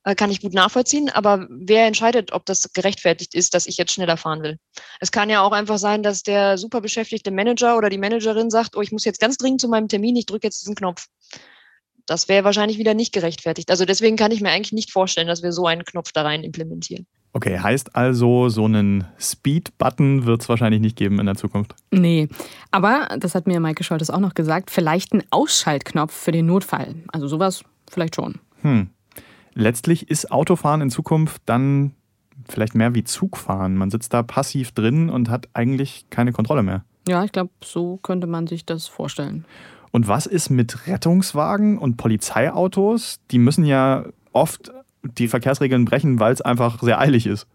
Äh, 0.05 0.15
kann 0.15 0.31
ich 0.31 0.41
gut 0.41 0.55
nachvollziehen, 0.55 1.11
aber 1.11 1.47
wer 1.51 1.87
entscheidet, 1.87 2.33
ob 2.33 2.47
das 2.47 2.73
gerechtfertigt 2.73 3.35
ist, 3.35 3.55
dass 3.55 3.67
ich 3.67 3.77
jetzt 3.77 3.93
schneller 3.93 4.17
fahren 4.17 4.43
will? 4.43 4.59
Es 5.01 5.11
kann 5.11 5.29
ja 5.29 5.43
auch 5.43 5.51
einfach 5.51 5.79
sein, 5.79 6.05
dass 6.05 6.23
der 6.23 6.59
super 6.59 6.81
beschäftigte 6.81 7.33
Manager 7.33 7.77
oder 7.77 7.91
die 7.91 7.99
Managerin 7.99 8.49
sagt, 8.49 8.77
oh, 8.77 8.83
ich 8.83 8.93
muss 8.93 9.05
jetzt 9.05 9.21
ganz 9.21 9.37
dringend 9.37 9.61
zu 9.61 9.69
meinem 9.69 9.89
Termin, 9.89 10.15
ich 10.15 10.27
drücke 10.27 10.47
jetzt 10.47 10.61
diesen 10.63 10.77
Knopf. 10.77 11.07
Das 12.07 12.29
wäre 12.29 12.45
wahrscheinlich 12.45 12.79
wieder 12.79 12.95
nicht 12.95 13.13
gerechtfertigt. 13.13 13.69
Also 13.69 13.85
deswegen 13.85 14.17
kann 14.17 14.31
ich 14.31 14.41
mir 14.41 14.51
eigentlich 14.51 14.73
nicht 14.73 14.93
vorstellen, 14.93 15.27
dass 15.27 15.43
wir 15.43 15.51
so 15.51 15.67
einen 15.67 15.85
Knopf 15.85 16.13
da 16.13 16.23
rein 16.23 16.45
implementieren. 16.45 17.09
Okay, 17.37 17.59
heißt 17.59 17.95
also, 17.95 18.49
so 18.49 18.65
einen 18.65 19.05
Speed-Button 19.21 20.25
wird 20.25 20.41
es 20.41 20.49
wahrscheinlich 20.49 20.81
nicht 20.81 20.97
geben 20.97 21.21
in 21.21 21.27
der 21.27 21.35
Zukunft. 21.35 21.75
Nee, 21.91 22.31
aber 22.71 23.09
das 23.19 23.35
hat 23.35 23.47
mir 23.47 23.61
Maike 23.61 23.85
Scholtes 23.85 24.09
auch 24.09 24.21
noch 24.21 24.33
gesagt, 24.33 24.71
vielleicht 24.71 25.13
ein 25.13 25.23
Ausschaltknopf 25.29 26.15
für 26.15 26.33
den 26.33 26.47
Notfall. 26.47 26.95
Also 27.09 27.29
sowas 27.29 27.63
vielleicht 27.91 28.15
schon. 28.15 28.37
Hm. 28.63 28.89
Letztlich 29.53 30.09
ist 30.09 30.33
Autofahren 30.33 30.81
in 30.81 30.89
Zukunft 30.89 31.43
dann 31.45 31.93
vielleicht 32.49 32.75
mehr 32.75 32.95
wie 32.95 33.05
Zugfahren. 33.05 33.77
Man 33.77 33.91
sitzt 33.91 34.15
da 34.15 34.23
passiv 34.23 34.73
drin 34.73 35.11
und 35.11 35.29
hat 35.29 35.51
eigentlich 35.53 36.07
keine 36.09 36.33
Kontrolle 36.33 36.63
mehr. 36.63 36.87
Ja, 37.07 37.23
ich 37.23 37.33
glaube, 37.33 37.51
so 37.63 37.99
könnte 37.99 38.27
man 38.27 38.47
sich 38.47 38.65
das 38.65 38.89
vorstellen. 38.89 39.45
Und 39.93 40.09
was 40.09 40.25
ist 40.25 40.49
mit 40.49 40.87
Rettungswagen 40.87 41.77
und 41.77 41.99
Polizeiautos? 41.99 43.21
Die 43.31 43.39
müssen 43.39 43.67
ja 43.67 44.07
oft 44.33 44.73
die 45.09 45.29
Verkehrsregeln 45.29 45.85
brechen, 45.85 46.21
weil 46.21 46.33
es 46.33 46.41
einfach 46.41 46.83
sehr 46.83 47.01
eilig 47.01 47.27
ist. 47.27 47.47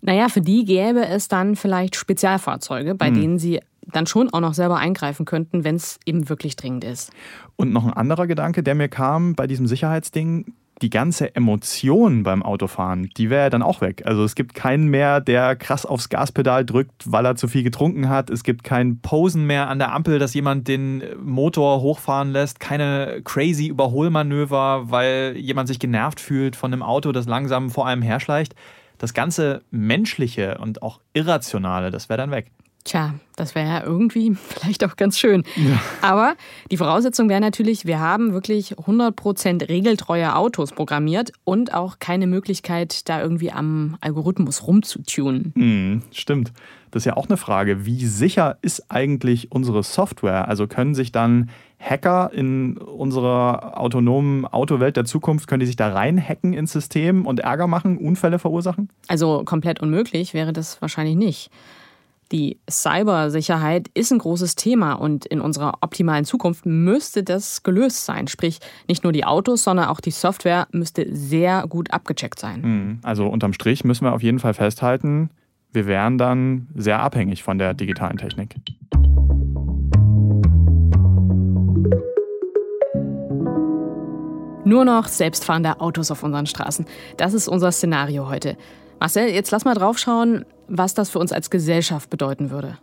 Naja, 0.00 0.28
für 0.28 0.40
die 0.40 0.64
gäbe 0.64 1.06
es 1.06 1.28
dann 1.28 1.56
vielleicht 1.56 1.96
Spezialfahrzeuge, 1.96 2.94
bei 2.94 3.08
hm. 3.08 3.14
denen 3.14 3.38
sie 3.38 3.60
dann 3.92 4.06
schon 4.06 4.32
auch 4.32 4.40
noch 4.40 4.54
selber 4.54 4.76
eingreifen 4.76 5.24
könnten, 5.24 5.64
wenn 5.64 5.76
es 5.76 5.98
eben 6.04 6.28
wirklich 6.28 6.56
dringend 6.56 6.84
ist. 6.84 7.10
Und 7.56 7.72
noch 7.72 7.86
ein 7.86 7.92
anderer 7.92 8.26
Gedanke, 8.26 8.62
der 8.62 8.74
mir 8.74 8.88
kam 8.88 9.34
bei 9.34 9.46
diesem 9.46 9.66
Sicherheitsding, 9.66 10.52
die 10.82 10.90
ganze 10.90 11.34
Emotion 11.34 12.22
beim 12.22 12.42
Autofahren, 12.42 13.08
die 13.16 13.30
wäre 13.30 13.50
dann 13.50 13.62
auch 13.62 13.80
weg. 13.80 14.02
Also 14.04 14.24
es 14.24 14.34
gibt 14.34 14.54
keinen 14.54 14.88
mehr, 14.88 15.20
der 15.20 15.56
krass 15.56 15.86
aufs 15.86 16.08
Gaspedal 16.08 16.64
drückt, 16.66 17.10
weil 17.10 17.24
er 17.24 17.36
zu 17.36 17.48
viel 17.48 17.62
getrunken 17.62 18.08
hat. 18.08 18.28
Es 18.28 18.42
gibt 18.42 18.62
kein 18.62 19.00
Posen 19.00 19.46
mehr 19.46 19.68
an 19.68 19.78
der 19.78 19.92
Ampel, 19.92 20.18
dass 20.18 20.34
jemand 20.34 20.68
den 20.68 21.02
Motor 21.22 21.80
hochfahren 21.80 22.30
lässt. 22.30 22.60
Keine 22.60 23.22
crazy 23.24 23.68
Überholmanöver, 23.68 24.90
weil 24.90 25.34
jemand 25.36 25.68
sich 25.68 25.78
genervt 25.78 26.20
fühlt 26.20 26.56
von 26.56 26.72
einem 26.72 26.82
Auto, 26.82 27.12
das 27.12 27.26
langsam 27.26 27.70
vor 27.70 27.86
einem 27.86 28.02
herschleicht. 28.02 28.54
Das 28.98 29.14
ganze 29.14 29.62
Menschliche 29.70 30.58
und 30.58 30.82
auch 30.82 31.00
Irrationale, 31.12 31.90
das 31.90 32.08
wäre 32.08 32.18
dann 32.18 32.30
weg. 32.30 32.50
Tja, 32.86 33.14
das 33.34 33.56
wäre 33.56 33.66
ja 33.66 33.82
irgendwie 33.82 34.34
vielleicht 34.48 34.84
auch 34.84 34.94
ganz 34.94 35.18
schön. 35.18 35.42
Ja. 35.56 35.80
Aber 36.02 36.36
die 36.70 36.76
Voraussetzung 36.76 37.28
wäre 37.28 37.40
natürlich, 37.40 37.84
wir 37.84 37.98
haben 37.98 38.32
wirklich 38.32 38.76
100% 38.76 39.68
regeltreue 39.68 40.36
Autos 40.36 40.70
programmiert 40.70 41.32
und 41.42 41.74
auch 41.74 41.98
keine 41.98 42.28
Möglichkeit, 42.28 43.08
da 43.08 43.20
irgendwie 43.20 43.50
am 43.50 43.96
Algorithmus 44.00 44.68
rumzutunen. 44.68 45.52
Mhm, 45.56 46.02
stimmt. 46.12 46.52
Das 46.92 47.02
ist 47.02 47.06
ja 47.06 47.16
auch 47.16 47.26
eine 47.26 47.36
Frage. 47.36 47.84
Wie 47.84 48.06
sicher 48.06 48.56
ist 48.62 48.88
eigentlich 48.88 49.50
unsere 49.50 49.82
Software? 49.82 50.46
Also 50.46 50.68
können 50.68 50.94
sich 50.94 51.10
dann 51.10 51.50
Hacker 51.80 52.30
in 52.32 52.78
unserer 52.78 53.78
autonomen 53.80 54.46
Autowelt 54.46 54.96
der 54.96 55.04
Zukunft, 55.04 55.48
können 55.48 55.60
die 55.60 55.66
sich 55.66 55.76
da 55.76 55.92
reinhacken 55.92 56.52
ins 56.52 56.72
System 56.72 57.26
und 57.26 57.40
Ärger 57.40 57.66
machen, 57.66 57.98
Unfälle 57.98 58.38
verursachen? 58.38 58.88
Also 59.08 59.42
komplett 59.44 59.80
unmöglich 59.80 60.34
wäre 60.34 60.52
das 60.52 60.80
wahrscheinlich 60.80 61.16
nicht. 61.16 61.50
Die 62.32 62.58
Cybersicherheit 62.68 63.88
ist 63.94 64.10
ein 64.10 64.18
großes 64.18 64.56
Thema 64.56 64.94
und 64.94 65.26
in 65.26 65.40
unserer 65.40 65.74
optimalen 65.80 66.24
Zukunft 66.24 66.66
müsste 66.66 67.22
das 67.22 67.62
gelöst 67.62 68.04
sein. 68.04 68.26
Sprich, 68.26 68.58
nicht 68.88 69.04
nur 69.04 69.12
die 69.12 69.24
Autos, 69.24 69.62
sondern 69.62 69.86
auch 69.86 70.00
die 70.00 70.10
Software 70.10 70.66
müsste 70.72 71.06
sehr 71.14 71.66
gut 71.68 71.92
abgecheckt 71.92 72.40
sein. 72.40 72.62
Hm, 72.64 72.98
also 73.04 73.28
unterm 73.28 73.52
Strich 73.52 73.84
müssen 73.84 74.04
wir 74.04 74.12
auf 74.12 74.24
jeden 74.24 74.40
Fall 74.40 74.54
festhalten, 74.54 75.30
wir 75.72 75.86
wären 75.86 76.18
dann 76.18 76.68
sehr 76.74 77.00
abhängig 77.00 77.42
von 77.42 77.58
der 77.58 77.74
digitalen 77.74 78.16
Technik. 78.16 78.56
Nur 84.64 84.84
noch 84.84 85.06
selbstfahrende 85.06 85.80
Autos 85.80 86.10
auf 86.10 86.24
unseren 86.24 86.46
Straßen. 86.46 86.86
Das 87.18 87.34
ist 87.34 87.46
unser 87.46 87.70
Szenario 87.70 88.28
heute. 88.28 88.56
Marcel, 88.98 89.28
jetzt 89.28 89.52
lass 89.52 89.64
mal 89.64 89.74
drauf 89.74 89.98
schauen, 89.98 90.44
was 90.68 90.94
das 90.94 91.10
für 91.10 91.18
uns 91.18 91.32
als 91.32 91.50
Gesellschaft 91.50 92.10
bedeuten 92.10 92.50
würde. 92.50 92.78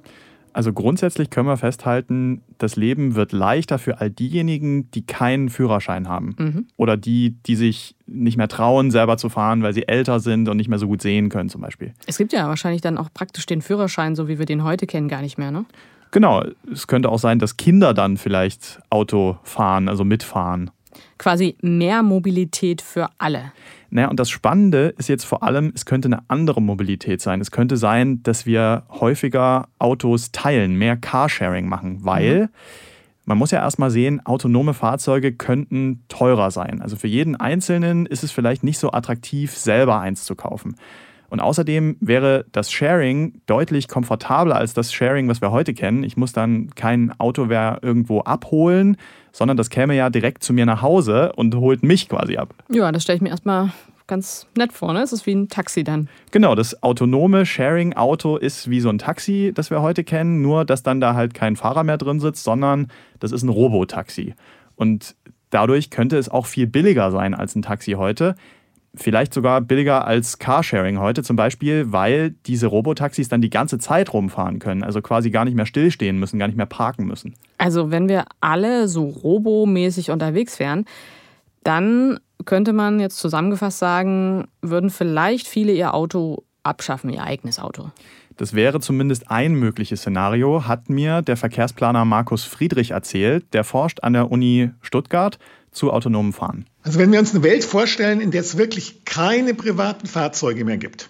Also 0.54 0.72
grundsätzlich 0.72 1.32
können 1.32 1.48
wir 1.48 1.58
festhalten, 1.58 2.44
das 2.60 2.76
Leben 2.76 3.16
wird 3.16 3.32
leichter 3.32 3.80
für 3.80 4.00
all 4.00 4.12
diejenigen, 4.12 4.90
die 4.92 5.04
keinen 5.04 5.50
Führerschein 5.50 6.08
haben. 6.08 6.36
Mhm. 6.38 6.68
Oder 6.78 6.96
die, 6.96 7.32
die 7.48 7.56
sich 7.56 7.96
nicht 8.06 8.38
mehr 8.38 8.48
trauen, 8.48 8.92
selber 8.92 9.18
zu 9.18 9.30
fahren, 9.30 9.64
weil 9.64 9.74
sie 9.74 9.88
älter 9.88 10.20
sind 10.20 10.48
und 10.48 10.58
nicht 10.58 10.70
mehr 10.70 10.78
so 10.78 10.88
gut 10.88 11.02
sehen 11.02 11.30
können 11.30 11.50
zum 11.50 11.62
Beispiel. 11.62 11.94
Es 12.06 12.20
gibt 12.20 12.34
ja 12.34 12.48
wahrscheinlich 12.48 12.82
dann 12.82 13.00
auch 13.00 13.10
praktisch 13.12 13.48
den 13.48 13.64
Führerschein, 13.64 14.16
so 14.16 14.28
wie 14.28 14.38
wir 14.38 14.46
den 14.46 14.64
heute 14.64 14.86
kennen, 14.86 15.08
gar 15.08 15.22
nicht 15.22 15.40
mehr, 15.40 15.50
ne? 15.50 15.66
Genau. 16.12 16.44
Es 16.72 16.86
könnte 16.86 17.10
auch 17.10 17.18
sein, 17.18 17.40
dass 17.40 17.58
Kinder 17.58 17.96
dann 17.96 18.18
vielleicht 18.18 18.80
Auto 18.92 19.40
fahren, 19.42 19.90
also 19.90 20.06
mitfahren. 20.06 20.70
Quasi 21.24 21.56
mehr 21.62 22.04
Mobilität 22.04 22.82
für 22.82 23.08
alle. 23.18 23.54
Naja, 23.90 24.10
und 24.10 24.20
das 24.20 24.30
Spannende 24.30 24.94
ist 24.98 25.08
jetzt 25.08 25.24
vor 25.24 25.42
allem, 25.42 25.72
es 25.74 25.86
könnte 25.86 26.10
eine 26.10 26.20
andere 26.28 26.62
Mobilität 26.62 27.22
sein. 27.22 27.40
Es 27.40 27.50
könnte 27.50 27.78
sein, 27.78 28.22
dass 28.24 28.46
wir 28.46 28.84
häufiger 28.90 29.70
Autos 29.80 30.34
teilen, 30.34 30.76
mehr 30.76 30.98
Carsharing 30.98 31.70
machen, 31.70 32.00
weil 32.04 32.42
mhm. 32.42 32.50
man 33.24 33.38
muss 33.38 33.52
ja 33.52 33.60
erstmal 33.60 33.90
sehen, 33.90 34.20
autonome 34.26 34.74
Fahrzeuge 34.74 35.32
könnten 35.32 36.04
teurer 36.10 36.52
sein. 36.52 36.82
Also 36.82 36.98
für 36.98 37.08
jeden 37.08 37.38
Einzelnen 37.38 38.06
ist 38.06 38.26
es 38.26 38.34
vielleicht 38.34 38.66
nicht 38.66 38.78
so 38.78 38.92
attraktiv, 38.92 39.56
selber 39.56 40.02
eins 40.02 40.26
zu 40.26 40.36
kaufen. 40.36 40.76
Und 41.34 41.40
außerdem 41.40 41.98
wäre 42.00 42.46
das 42.52 42.72
Sharing 42.72 43.42
deutlich 43.48 43.88
komfortabler 43.88 44.56
als 44.56 44.76
das 44.76 44.94
Sharing, 44.94 45.28
was 45.30 45.42
wir 45.42 45.50
heute 45.50 45.74
kennen. 45.74 46.04
Ich 46.04 46.16
muss 46.16 46.32
dann 46.32 46.70
kein 46.76 47.12
Auto 47.20 47.46
mehr 47.46 47.80
irgendwo 47.82 48.20
abholen, 48.20 48.98
sondern 49.32 49.58
das 49.58 49.72
käme 49.72 49.96
ja 49.96 50.12
direkt 50.12 50.44
zu 50.44 50.54
mir 50.54 50.68
nach 50.68 50.84
Hause 50.84 51.34
und 51.36 51.56
holt 51.56 51.82
mich 51.82 52.08
quasi 52.08 52.38
ab. 52.38 52.54
Ja, 52.70 52.92
das 52.92 53.02
stelle 53.02 53.16
ich 53.16 53.24
mir 53.24 53.30
erstmal 53.30 53.72
ganz 54.06 54.46
nett 54.56 54.74
vor. 54.74 54.94
Ne? 54.94 55.02
Es 55.02 55.12
ist 55.12 55.26
wie 55.26 55.34
ein 55.34 55.48
Taxi 55.48 55.84
dann. 55.84 56.08
Genau, 56.30 56.54
das 56.54 56.84
autonome 56.84 57.48
Sharing-Auto 57.48 58.38
ist 58.38 58.70
wie 58.70 58.80
so 58.80 58.90
ein 58.90 59.00
Taxi, 59.00 59.54
das 59.56 59.72
wir 59.72 59.82
heute 59.82 60.04
kennen, 60.04 60.44
nur 60.44 60.66
dass 60.66 60.84
dann 60.84 61.02
da 61.02 61.16
halt 61.16 61.34
kein 61.34 61.56
Fahrer 61.56 61.84
mehr 61.84 61.98
drin 61.98 62.20
sitzt, 62.20 62.44
sondern 62.44 62.90
das 63.20 63.32
ist 63.32 63.42
ein 63.42 63.50
Robotaxi. 63.50 64.36
Und 64.76 65.16
dadurch 65.50 65.90
könnte 65.90 66.20
es 66.20 66.30
auch 66.30 66.46
viel 66.46 66.68
billiger 66.68 67.10
sein 67.10 67.34
als 67.34 67.56
ein 67.56 67.64
Taxi 67.64 67.94
heute. 67.94 68.36
Vielleicht 68.96 69.34
sogar 69.34 69.60
billiger 69.62 70.06
als 70.06 70.38
Carsharing 70.38 71.00
heute 71.00 71.24
zum 71.24 71.36
Beispiel, 71.36 71.92
weil 71.92 72.36
diese 72.46 72.68
Robotaxis 72.68 73.28
dann 73.28 73.42
die 73.42 73.50
ganze 73.50 73.80
Zeit 73.80 74.14
rumfahren 74.14 74.60
können, 74.60 74.84
also 74.84 75.02
quasi 75.02 75.32
gar 75.32 75.46
nicht 75.46 75.56
mehr 75.56 75.66
stillstehen 75.66 76.20
müssen, 76.20 76.38
gar 76.38 76.46
nicht 76.46 76.58
mehr 76.58 76.68
parken 76.68 77.06
müssen. 77.06 77.34
Also 77.58 77.90
wenn 77.90 78.08
wir 78.08 78.26
alle 78.40 78.88
so 78.88 79.06
robomäßig 79.06 80.12
unterwegs 80.12 80.60
wären, 80.60 80.86
dann 81.64 82.20
könnte 82.46 82.72
man 82.72 83.00
jetzt 83.00 83.18
zusammengefasst 83.18 83.80
sagen, 83.80 84.48
würden 84.62 84.92
vielleicht 84.92 85.48
viele 85.48 85.72
ihr 85.72 85.96
Auto 85.96 86.44
abschaffen, 86.62 87.10
ihr 87.10 87.24
eigenes 87.24 87.60
Auto. 87.60 87.90
Das 88.38 88.54
wäre 88.54 88.80
zumindest 88.80 89.30
ein 89.30 89.54
mögliches 89.54 90.02
Szenario, 90.02 90.68
hat 90.68 90.90
mir 90.90 91.22
der 91.22 91.38
Verkehrsplaner 91.38 92.04
Markus 92.06 92.44
Friedrich 92.44 92.92
erzählt. 92.92 93.46
Der 93.54 93.64
forscht 93.64 94.04
an 94.04 94.14
der 94.14 94.32
Uni 94.32 94.72
Stuttgart 94.82 95.38
zu 95.74 95.92
autonomem 95.92 96.34
Fahren. 96.34 96.66
Also 96.84 97.00
wenn 97.00 97.12
wir 97.12 97.20
uns 97.20 97.34
eine 97.34 97.44
Welt 97.44 97.64
vorstellen, 97.64 98.22
in 98.22 98.32
der 98.32 98.42
es 98.42 98.58
wirklich 98.58 99.06
keine 99.06 99.54
privaten 99.54 100.08
Fahrzeuge 100.08 100.66
mehr 100.66 100.78
gibt 100.78 101.10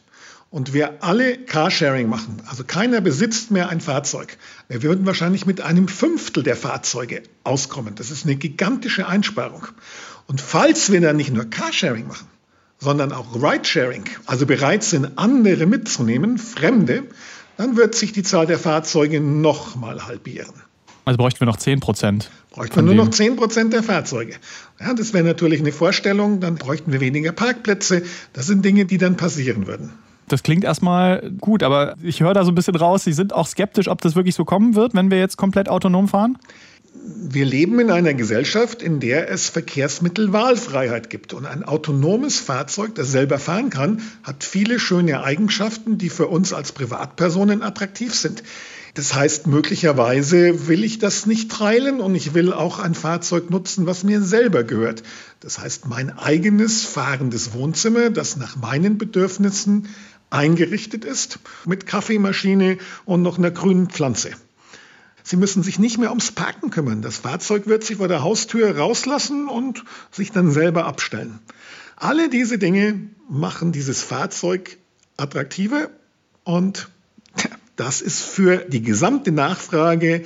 und 0.50 0.74
wir 0.74 1.04
alle 1.04 1.38
Carsharing 1.38 2.10
machen, 2.10 2.42
also 2.48 2.64
keiner 2.64 3.02
besitzt 3.02 3.52
mehr 3.52 3.70
ein 3.70 3.82
Fahrzeug, 3.82 4.38
wir 4.70 4.84
würden 4.84 5.06
wahrscheinlich 5.06 5.46
mit 5.46 5.62
einem 5.62 5.88
Fünftel 5.88 6.44
der 6.44 6.56
Fahrzeuge 6.56 7.24
auskommen. 7.44 7.96
Das 7.96 8.12
ist 8.12 8.26
eine 8.26 8.36
gigantische 8.36 9.08
Einsparung. 9.08 9.68
Und 10.28 10.42
falls 10.42 10.92
wir 10.92 11.02
dann 11.02 11.18
nicht 11.18 11.34
nur 11.34 11.46
Carsharing 11.46 12.08
machen, 12.08 12.28
sondern 12.80 13.12
auch 13.12 13.36
Ridesharing, 13.36 14.06
also 14.26 14.46
bereit 14.46 14.84
sind, 14.84 15.18
andere 15.18 15.66
mitzunehmen, 15.66 16.38
Fremde, 16.38 17.04
dann 17.58 17.78
wird 17.78 17.96
sich 17.96 18.14
die 18.14 18.24
Zahl 18.24 18.46
der 18.46 18.60
Fahrzeuge 18.60 19.20
nochmal 19.22 20.06
halbieren. 20.06 20.54
Also 21.06 21.18
bräuchten 21.18 21.42
wir 21.42 21.48
noch 21.48 21.58
10 21.58 21.80
Prozent. 21.80 22.30
Bräuchten 22.52 22.76
wir 22.76 22.84
nur 22.84 22.96
noch 22.96 23.10
10 23.10 23.36
Prozent 23.36 23.74
der 23.74 23.84
Fahrzeuge. 23.84 24.36
Ja, 24.80 24.94
das 24.94 25.14
wäre 25.14 25.24
natürlich 25.24 25.60
eine 25.60 25.72
Vorstellung, 25.72 26.40
dann 26.40 26.56
bräuchten 26.56 26.92
wir 26.92 27.02
weniger 27.02 27.32
Parkplätze. 27.32 28.04
Das 28.32 28.48
sind 28.48 28.64
Dinge, 28.64 28.86
die 28.86 28.98
dann 28.98 29.18
passieren 29.18 29.68
würden. 29.68 29.92
Das 30.30 30.44
klingt 30.44 30.64
erstmal 30.64 31.32
gut, 31.42 31.64
aber 31.64 31.96
ich 32.02 32.22
höre 32.22 32.34
da 32.34 32.46
so 32.46 32.52
ein 32.52 32.56
bisschen 32.56 32.76
raus, 32.76 33.04
Sie 33.04 33.12
sind 33.12 33.34
auch 33.34 33.48
skeptisch, 33.48 33.90
ob 33.90 34.02
das 34.02 34.16
wirklich 34.16 34.36
so 34.36 34.46
kommen 34.46 34.76
wird, 34.76 34.94
wenn 34.94 35.12
wir 35.12 35.20
jetzt 35.20 35.36
komplett 35.36 35.68
autonom 35.68 36.08
fahren? 36.08 36.38
wir 36.96 37.46
leben 37.46 37.80
in 37.80 37.92
einer 37.92 38.14
Gesellschaft, 38.14 38.82
in 38.82 39.00
der 39.00 39.30
es 39.30 39.50
Verkehrsmittelwahlfreiheit 39.50 41.10
gibt. 41.10 41.34
Und 41.34 41.46
ein 41.46 41.64
autonomes 41.64 42.40
Fahrzeug, 42.40 42.96
das 42.96 43.12
selber 43.12 43.40
fahren 43.40 43.70
kann, 43.70 44.02
hat 44.24 44.44
viele 44.44 44.80
schöne 44.80 45.24
Eigenschaften, 45.24 45.98
die 45.98 46.10
für 46.10 46.28
uns 46.28 46.54
als 46.54 46.72
Privatpersonen 46.72 47.62
attraktiv 47.62 48.14
sind. 48.14 48.44
Das 48.96 49.16
heißt, 49.16 49.48
möglicherweise 49.48 50.68
will 50.68 50.84
ich 50.84 51.00
das 51.00 51.26
nicht 51.26 51.52
teilen 51.52 52.00
und 52.00 52.14
ich 52.14 52.36
will 52.36 52.54
auch 52.54 52.78
ein 52.78 52.94
Fahrzeug 52.94 53.50
nutzen, 53.50 53.88
was 53.88 54.04
mir 54.04 54.22
selber 54.22 54.64
gehört. 54.64 55.02
Das 55.40 55.58
heißt, 55.58 55.88
mein 55.88 56.16
eigenes 56.16 56.86
fahrendes 56.86 57.54
Wohnzimmer, 57.54 58.12
das 58.12 58.38
nach 58.38 58.56
meinen 58.56 59.00
Bedürfnissen 59.00 59.90
eingerichtet 60.30 61.06
ist, 61.06 61.40
mit 61.66 61.88
Kaffeemaschine 61.88 62.78
und 63.06 63.24
noch 63.24 63.40
einer 63.40 63.50
grünen 63.50 63.90
Pflanze. 63.90 64.32
Sie 65.24 65.38
müssen 65.38 65.64
sich 65.64 65.80
nicht 65.80 65.98
mehr 65.98 66.10
ums 66.10 66.32
Parken 66.32 66.70
kümmern. 66.70 67.02
Das 67.02 67.18
Fahrzeug 67.18 67.66
wird 67.66 67.84
sich 67.84 67.98
vor 67.98 68.08
der 68.08 68.22
Haustür 68.22 68.78
rauslassen 68.78 69.48
und 69.48 69.84
sich 70.12 70.32
dann 70.32 70.52
selber 70.52 70.86
abstellen. 70.86 71.40
Alle 71.96 72.30
diese 72.30 72.60
Dinge 72.60 73.00
machen 73.28 73.72
dieses 73.72 74.04
Fahrzeug 74.04 74.78
attraktiver 75.18 75.90
und 76.44 76.90
das 77.84 78.00
ist 78.00 78.22
für 78.22 78.58
die 78.58 78.82
gesamte 78.82 79.34
Nachfrage 79.34 80.24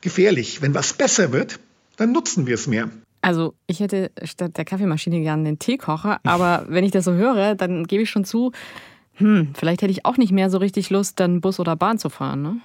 gefährlich. 0.00 0.62
Wenn 0.62 0.74
was 0.74 0.92
besser 0.92 1.32
wird, 1.32 1.58
dann 1.96 2.12
nutzen 2.12 2.46
wir 2.46 2.54
es 2.54 2.68
mehr. 2.68 2.88
Also 3.20 3.54
ich 3.66 3.80
hätte 3.80 4.12
statt 4.22 4.56
der 4.56 4.64
Kaffeemaschine 4.64 5.20
gerne 5.20 5.48
einen 5.48 5.58
Teekocher, 5.58 6.20
aber 6.22 6.66
wenn 6.68 6.84
ich 6.84 6.92
das 6.92 7.04
so 7.04 7.12
höre, 7.12 7.56
dann 7.56 7.84
gebe 7.88 8.04
ich 8.04 8.10
schon 8.10 8.24
zu, 8.24 8.52
hm, 9.14 9.48
vielleicht 9.54 9.82
hätte 9.82 9.90
ich 9.90 10.06
auch 10.06 10.18
nicht 10.18 10.30
mehr 10.30 10.50
so 10.50 10.58
richtig 10.58 10.88
Lust, 10.90 11.18
dann 11.18 11.40
Bus 11.40 11.58
oder 11.58 11.74
Bahn 11.74 11.98
zu 11.98 12.10
fahren. 12.10 12.42
Ne? 12.42 12.56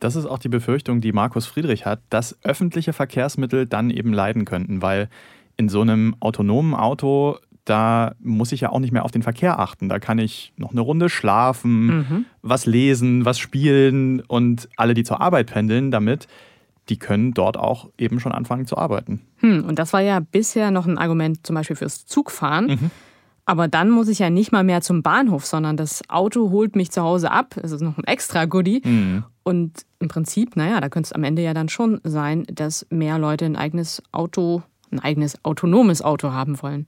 Das 0.00 0.16
ist 0.16 0.24
auch 0.24 0.38
die 0.38 0.48
Befürchtung, 0.48 1.02
die 1.02 1.12
Markus 1.12 1.44
Friedrich 1.44 1.84
hat, 1.84 2.00
dass 2.08 2.38
öffentliche 2.42 2.94
Verkehrsmittel 2.94 3.66
dann 3.66 3.90
eben 3.90 4.14
leiden 4.14 4.46
könnten, 4.46 4.80
weil 4.80 5.10
in 5.58 5.68
so 5.68 5.82
einem 5.82 6.16
autonomen 6.18 6.74
Auto, 6.74 7.36
da 7.64 8.14
muss 8.20 8.52
ich 8.52 8.60
ja 8.60 8.70
auch 8.70 8.80
nicht 8.80 8.92
mehr 8.92 9.04
auf 9.04 9.10
den 9.10 9.22
Verkehr 9.22 9.58
achten. 9.58 9.88
Da 9.88 9.98
kann 9.98 10.18
ich 10.18 10.52
noch 10.56 10.72
eine 10.72 10.80
Runde 10.80 11.08
schlafen, 11.08 11.86
mhm. 11.86 12.24
was 12.42 12.66
lesen, 12.66 13.24
was 13.24 13.38
spielen 13.38 14.20
und 14.20 14.68
alle, 14.76 14.94
die 14.94 15.04
zur 15.04 15.20
Arbeit 15.20 15.52
pendeln 15.52 15.90
damit, 15.90 16.26
die 16.88 16.98
können 16.98 17.32
dort 17.32 17.56
auch 17.56 17.90
eben 17.96 18.18
schon 18.18 18.32
anfangen 18.32 18.66
zu 18.66 18.76
arbeiten. 18.76 19.20
Hm, 19.36 19.64
und 19.64 19.78
das 19.78 19.92
war 19.92 20.00
ja 20.00 20.20
bisher 20.20 20.70
noch 20.70 20.86
ein 20.86 20.98
Argument 20.98 21.46
zum 21.46 21.54
Beispiel 21.54 21.76
fürs 21.76 22.06
Zugfahren. 22.06 22.66
Mhm. 22.66 22.90
Aber 23.44 23.66
dann 23.66 23.90
muss 23.90 24.08
ich 24.08 24.20
ja 24.20 24.30
nicht 24.30 24.52
mal 24.52 24.62
mehr 24.62 24.82
zum 24.82 25.02
Bahnhof, 25.02 25.46
sondern 25.46 25.76
das 25.76 26.08
Auto 26.08 26.50
holt 26.50 26.76
mich 26.76 26.92
zu 26.92 27.02
Hause 27.02 27.30
ab. 27.30 27.56
Es 27.60 27.72
ist 27.72 27.80
noch 27.80 27.98
ein 27.98 28.04
extra 28.04 28.44
Goodie. 28.44 28.82
Mhm. 28.84 29.24
Und 29.42 29.84
im 29.98 30.08
Prinzip, 30.08 30.56
naja, 30.56 30.80
da 30.80 30.88
könnte 30.88 31.08
es 31.08 31.12
am 31.12 31.24
Ende 31.24 31.42
ja 31.42 31.52
dann 31.52 31.68
schon 31.68 32.00
sein, 32.04 32.44
dass 32.52 32.86
mehr 32.90 33.18
Leute 33.18 33.44
ein 33.44 33.56
eigenes 33.56 34.02
Auto, 34.12 34.62
ein 34.92 35.00
eigenes 35.00 35.44
autonomes 35.44 36.02
Auto 36.02 36.32
haben 36.32 36.62
wollen. 36.62 36.86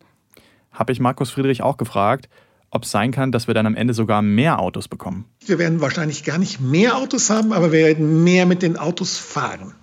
Habe 0.75 0.93
ich 0.93 1.01
Markus 1.01 1.31
Friedrich 1.31 1.63
auch 1.63 1.79
gefragt, 1.79 2.29
ob 2.71 2.83
es 2.83 2.91
sein 2.91 3.13
kann, 3.13 3.33
dass 3.33 3.47
wir 3.47 3.55
dann 3.55 3.67
am 3.67 3.77
Ende 3.77 3.95
sogar 3.95 4.21
mehr 4.21 4.59
Autos 4.59 4.89
bekommen. 4.89 5.25
Wir 5.47 5.59
werden 5.59 5.81
wahrscheinlich 5.81 6.25
gar 6.25 6.39
nicht 6.39 6.61
mehr 6.61 6.97
Autos 6.97 7.31
haben, 7.31 7.53
aber 7.53 7.73
wir 7.73 7.87
werden 7.87 8.25
mehr 8.25 8.45
mit 8.45 8.63
den 8.63 8.77
Autos 8.77 9.17
fahren. 9.17 9.75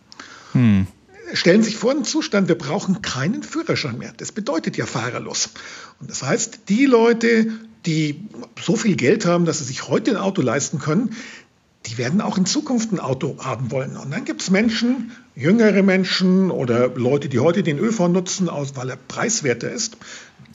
Hm. 0.52 0.88
Stellen 1.34 1.64
Sie 1.64 1.70
sich 1.70 1.80
vor 1.80 1.92
einen 1.92 2.04
Zustand, 2.04 2.50
wir 2.50 2.58
brauchen 2.58 3.02
keinen 3.02 3.42
Führerschein 3.42 3.98
mehr. 3.98 4.14
Das 4.18 4.34
bedeutet 4.34 4.76
ja 4.76 4.86
fahrerlos. 4.86 5.52
Und 6.02 6.10
das 6.10 6.24
heißt, 6.24 6.68
die 6.68 6.86
Leute, 6.86 7.48
die 7.86 8.28
so 8.62 8.76
viel 8.76 8.98
Geld 8.98 9.26
haben, 9.26 9.46
dass 9.46 9.60
sie 9.60 9.64
sich 9.64 9.88
heute 9.88 10.12
ein 10.12 10.18
Auto 10.18 10.42
leisten 10.42 10.80
können, 10.80 11.16
die 11.86 11.98
werden 11.98 12.22
auch 12.22 12.38
in 12.38 12.46
Zukunft 12.46 12.92
ein 12.92 13.00
Auto 13.00 13.38
haben 13.40 13.72
wollen. 13.72 13.98
Und 13.98 14.12
dann 14.12 14.26
gibt 14.26 14.42
es 14.42 14.50
Menschen, 14.50 15.12
jüngere 15.36 15.82
Menschen 15.82 16.52
oder 16.52 16.90
Leute, 16.90 17.28
die 17.30 17.40
heute 17.40 17.64
den 17.64 17.80
ÖV 17.80 18.08
nutzen, 18.08 18.50
aus, 18.50 18.76
weil 18.76 18.90
er 18.90 18.98
preiswerter 18.98 19.72
ist. 19.72 19.98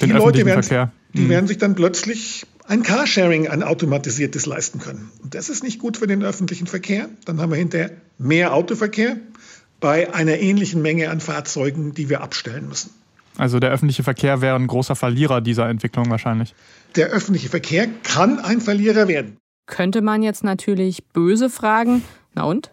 Den 0.00 0.10
die 0.10 0.14
Leute 0.14 0.44
werden, 0.46 0.90
die 1.14 1.22
mhm. 1.22 1.28
werden 1.28 1.46
sich 1.46 1.58
dann 1.58 1.74
plötzlich 1.74 2.46
ein 2.68 2.82
Carsharing, 2.82 3.48
ein 3.48 3.62
automatisiertes 3.62 4.46
leisten 4.46 4.78
können. 4.78 5.10
Und 5.22 5.34
das 5.34 5.48
ist 5.48 5.62
nicht 5.62 5.78
gut 5.78 5.96
für 5.96 6.06
den 6.06 6.22
öffentlichen 6.22 6.66
Verkehr. 6.66 7.08
Dann 7.24 7.40
haben 7.40 7.50
wir 7.50 7.58
hinterher 7.58 7.92
mehr 8.18 8.54
Autoverkehr 8.54 9.16
bei 9.80 10.12
einer 10.14 10.38
ähnlichen 10.38 10.82
Menge 10.82 11.10
an 11.10 11.20
Fahrzeugen, 11.20 11.94
die 11.94 12.08
wir 12.08 12.22
abstellen 12.22 12.68
müssen. 12.68 12.90
Also 13.36 13.60
der 13.60 13.70
öffentliche 13.70 14.02
Verkehr 14.02 14.40
wäre 14.40 14.56
ein 14.56 14.66
großer 14.66 14.96
Verlierer 14.96 15.40
dieser 15.40 15.68
Entwicklung 15.68 16.08
wahrscheinlich. 16.10 16.54
Der 16.96 17.08
öffentliche 17.08 17.48
Verkehr 17.48 17.86
kann 18.02 18.38
ein 18.38 18.60
Verlierer 18.60 19.08
werden 19.08 19.36
könnte 19.66 20.02
man 20.02 20.22
jetzt 20.22 20.44
natürlich 20.44 21.04
böse 21.04 21.50
fragen, 21.50 22.02
na 22.34 22.44
und? 22.44 22.72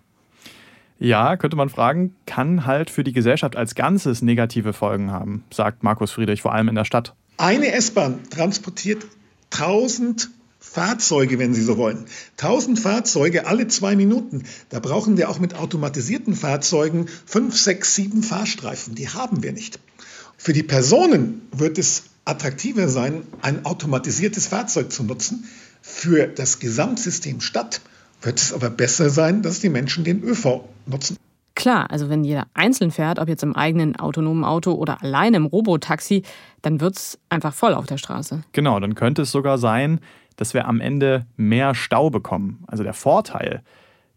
Ja, 0.99 1.35
könnte 1.35 1.57
man 1.57 1.69
fragen, 1.69 2.15
kann 2.25 2.65
halt 2.65 2.89
für 2.89 3.03
die 3.03 3.11
Gesellschaft 3.11 3.55
als 3.55 3.75
Ganzes 3.75 4.21
negative 4.21 4.73
Folgen 4.73 5.11
haben, 5.11 5.43
sagt 5.51 5.83
Markus 5.83 6.11
Friedrich, 6.11 6.41
vor 6.41 6.53
allem 6.53 6.69
in 6.69 6.75
der 6.75 6.85
Stadt. 6.85 7.13
Eine 7.37 7.73
S-Bahn 7.73 8.19
transportiert 8.29 9.05
1000 9.51 10.29
Fahrzeuge, 10.59 11.39
wenn 11.39 11.53
Sie 11.53 11.61
so 11.61 11.77
wollen. 11.77 12.05
1000 12.37 12.79
Fahrzeuge 12.79 13.45
alle 13.47 13.67
zwei 13.67 13.95
Minuten. 13.95 14.43
Da 14.69 14.79
brauchen 14.79 15.17
wir 15.17 15.29
auch 15.29 15.39
mit 15.39 15.55
automatisierten 15.55 16.35
Fahrzeugen 16.35 17.07
fünf, 17.25 17.57
sechs, 17.57 17.95
sieben 17.95 18.23
Fahrstreifen. 18.23 18.95
Die 18.95 19.09
haben 19.09 19.43
wir 19.43 19.51
nicht. 19.51 19.79
Für 20.37 20.53
die 20.53 20.63
Personen 20.63 21.41
wird 21.51 21.77
es 21.77 22.05
attraktiver 22.25 22.87
sein, 22.87 23.23
ein 23.41 23.65
automatisiertes 23.65 24.47
Fahrzeug 24.47 24.91
zu 24.91 25.03
nutzen, 25.03 25.43
für 25.85 26.27
das 26.27 26.59
Gesamtsystem 26.59 27.41
Stadt 27.41 27.81
wird 28.21 28.39
es 28.39 28.53
aber 28.53 28.69
besser 28.69 29.09
sein, 29.09 29.41
dass 29.41 29.59
die 29.59 29.67
Menschen 29.67 30.05
den 30.05 30.23
ÖV 30.23 30.63
nutzen. 30.85 31.17
Klar, 31.55 31.91
also 31.91 32.09
wenn 32.09 32.23
jeder 32.23 32.47
einzeln 32.53 32.89
fährt, 32.89 33.19
ob 33.19 33.27
jetzt 33.27 33.43
im 33.43 33.53
eigenen 33.55 33.97
autonomen 33.97 34.45
Auto 34.45 34.71
oder 34.71 35.03
allein 35.03 35.33
im 35.33 35.45
Robotaxi, 35.45 36.23
dann 36.61 36.79
wird 36.79 36.95
es 36.95 37.19
einfach 37.27 37.53
voll 37.53 37.73
auf 37.73 37.85
der 37.85 37.97
Straße. 37.97 38.43
Genau, 38.53 38.79
dann 38.79 38.95
könnte 38.95 39.23
es 39.23 39.31
sogar 39.31 39.57
sein, 39.57 39.99
dass 40.37 40.53
wir 40.53 40.67
am 40.67 40.79
Ende 40.79 41.25
mehr 41.35 41.75
Stau 41.75 42.09
bekommen. 42.09 42.63
Also 42.65 42.83
der 42.83 42.93
Vorteil, 42.93 43.61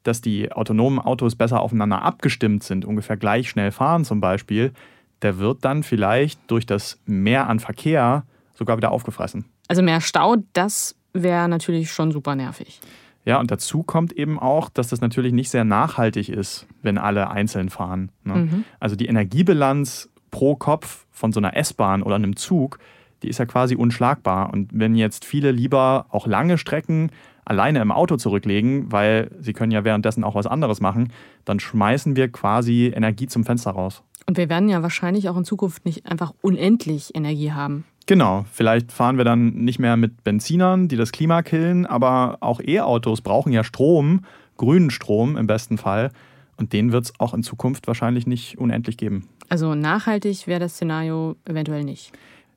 dass 0.05 0.21
die 0.21 0.53
autonomen 0.53 1.01
Autos 1.01 1.35
besser 1.35 1.61
aufeinander 1.61 2.03
abgestimmt 2.03 2.63
sind, 2.63 2.85
ungefähr 2.85 3.17
gleich 3.17 3.51
schnell 3.51 3.73
fahren 3.73 4.05
zum 4.05 4.21
Beispiel, 4.21 4.73
der 5.21 5.39
wird 5.39 5.65
dann 5.65 5.83
vielleicht 5.83 6.39
durch 6.47 6.65
das 6.65 7.01
Mehr 7.07 7.49
an 7.49 7.59
Verkehr 7.59 8.25
sogar 8.55 8.77
wieder 8.77 8.93
aufgefressen. 8.93 9.47
Also 9.67 9.83
mehr 9.83 10.01
Stau, 10.01 10.37
das 10.53 10.95
wäre 11.23 11.49
natürlich 11.49 11.93
schon 11.93 12.13
super 12.13 12.35
nervig. 12.35 12.81
Ja, 13.25 13.41
und 13.41 13.51
dazu 13.51 13.83
kommt 13.83 14.13
eben 14.13 14.39
auch, 14.39 14.69
dass 14.69 14.89
das 14.89 15.01
natürlich 15.01 15.33
nicht 15.33 15.51
sehr 15.51 15.65
nachhaltig 15.65 16.29
ist, 16.29 16.67
wenn 16.83 16.97
alle 16.97 17.29
einzeln 17.29 17.71
fahren. 17.71 18.13
Ne? 18.23 18.35
Mhm. 18.35 18.65
Also 18.79 18.95
die 18.95 19.07
Energiebilanz 19.07 20.09
pro 20.31 20.55
Kopf 20.55 21.07
von 21.11 21.33
so 21.33 21.41
einer 21.41 21.57
S-Bahn 21.57 22.03
oder 22.03 22.15
einem 22.15 22.37
Zug, 22.37 22.79
die 23.23 23.29
ist 23.29 23.39
ja 23.39 23.47
quasi 23.47 23.75
unschlagbar. 23.75 24.53
Und 24.53 24.71
wenn 24.73 24.95
jetzt 24.95 25.25
viele 25.25 25.51
lieber 25.51 26.07
auch 26.11 26.29
lange 26.29 26.57
Strecken 26.57 27.11
alleine 27.45 27.81
im 27.81 27.91
Auto 27.91 28.17
zurücklegen, 28.17 28.93
weil 28.93 29.31
sie 29.41 29.53
können 29.53 29.73
ja 29.73 29.83
währenddessen 29.83 30.23
auch 30.23 30.35
was 30.35 30.47
anderes 30.47 30.81
machen, 30.81 31.13
dann 31.45 31.59
schmeißen 31.59 32.15
wir 32.15 32.31
quasi 32.31 32.93
Energie 32.95 33.27
zum 33.27 33.45
Fenster 33.45 33.73
raus. 33.73 34.03
Und 34.27 34.37
wir 34.37 34.49
werden 34.49 34.69
ja 34.69 34.83
wahrscheinlich 34.83 35.29
auch 35.29 35.37
in 35.37 35.45
Zukunft 35.45 35.85
nicht 35.85 36.07
einfach 36.07 36.33
unendlich 36.43 37.15
Energie 37.15 37.53
haben. 37.53 37.85
Genau, 38.07 38.45
vielleicht 38.53 38.93
fahren 38.93 39.19
wir 39.19 39.25
dann 39.25 39.49
nicht 39.55 39.81
mehr 39.81 39.97
mit 39.97 40.23
Benzinern, 40.23 40.87
die 40.87 40.97
das 40.97 41.11
Klima 41.11 41.43
killen, 41.43 41.87
aber 41.87 42.39
auch 42.41 42.61
E-Autos 42.61 43.21
brauchen 43.21 43.53
ja 43.53 43.65
Strom, 43.65 44.25
grünen 44.57 44.91
Strom 44.91 45.37
im 45.37 45.49
besten 45.49 45.77
Fall. 45.77 46.13
Und 46.57 46.73
den 46.73 46.93
wird 46.93 47.07
es 47.07 47.13
auch 47.19 47.35
in 47.35 47.43
Zukunft 47.43 47.87
wahrscheinlich 47.89 48.27
nicht 48.27 48.59
unendlich 48.59 48.97
geben. 48.97 49.29
Also 49.49 49.75
nachhaltig 49.75 50.47
wäre 50.47 50.61
das 50.61 50.75
Szenario 50.75 51.37
eventuell 51.45 51.85
nicht. 51.85 52.13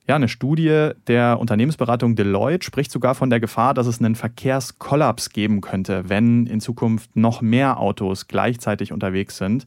Ja, 0.06 0.16
eine 0.16 0.28
Studie 0.28 0.90
der 1.06 1.38
Unternehmensberatung 1.38 2.16
Deloitte 2.16 2.64
spricht 2.64 2.90
sogar 2.90 3.14
von 3.14 3.30
der 3.30 3.38
Gefahr, 3.38 3.74
dass 3.74 3.86
es 3.86 4.00
einen 4.00 4.14
Verkehrskollaps 4.14 5.30
geben 5.30 5.60
könnte, 5.60 6.08
wenn 6.08 6.46
in 6.46 6.60
Zukunft 6.60 7.14
noch 7.16 7.42
mehr 7.42 7.78
Autos 7.78 8.26
gleichzeitig 8.26 8.92
unterwegs 8.92 9.36
sind. 9.36 9.66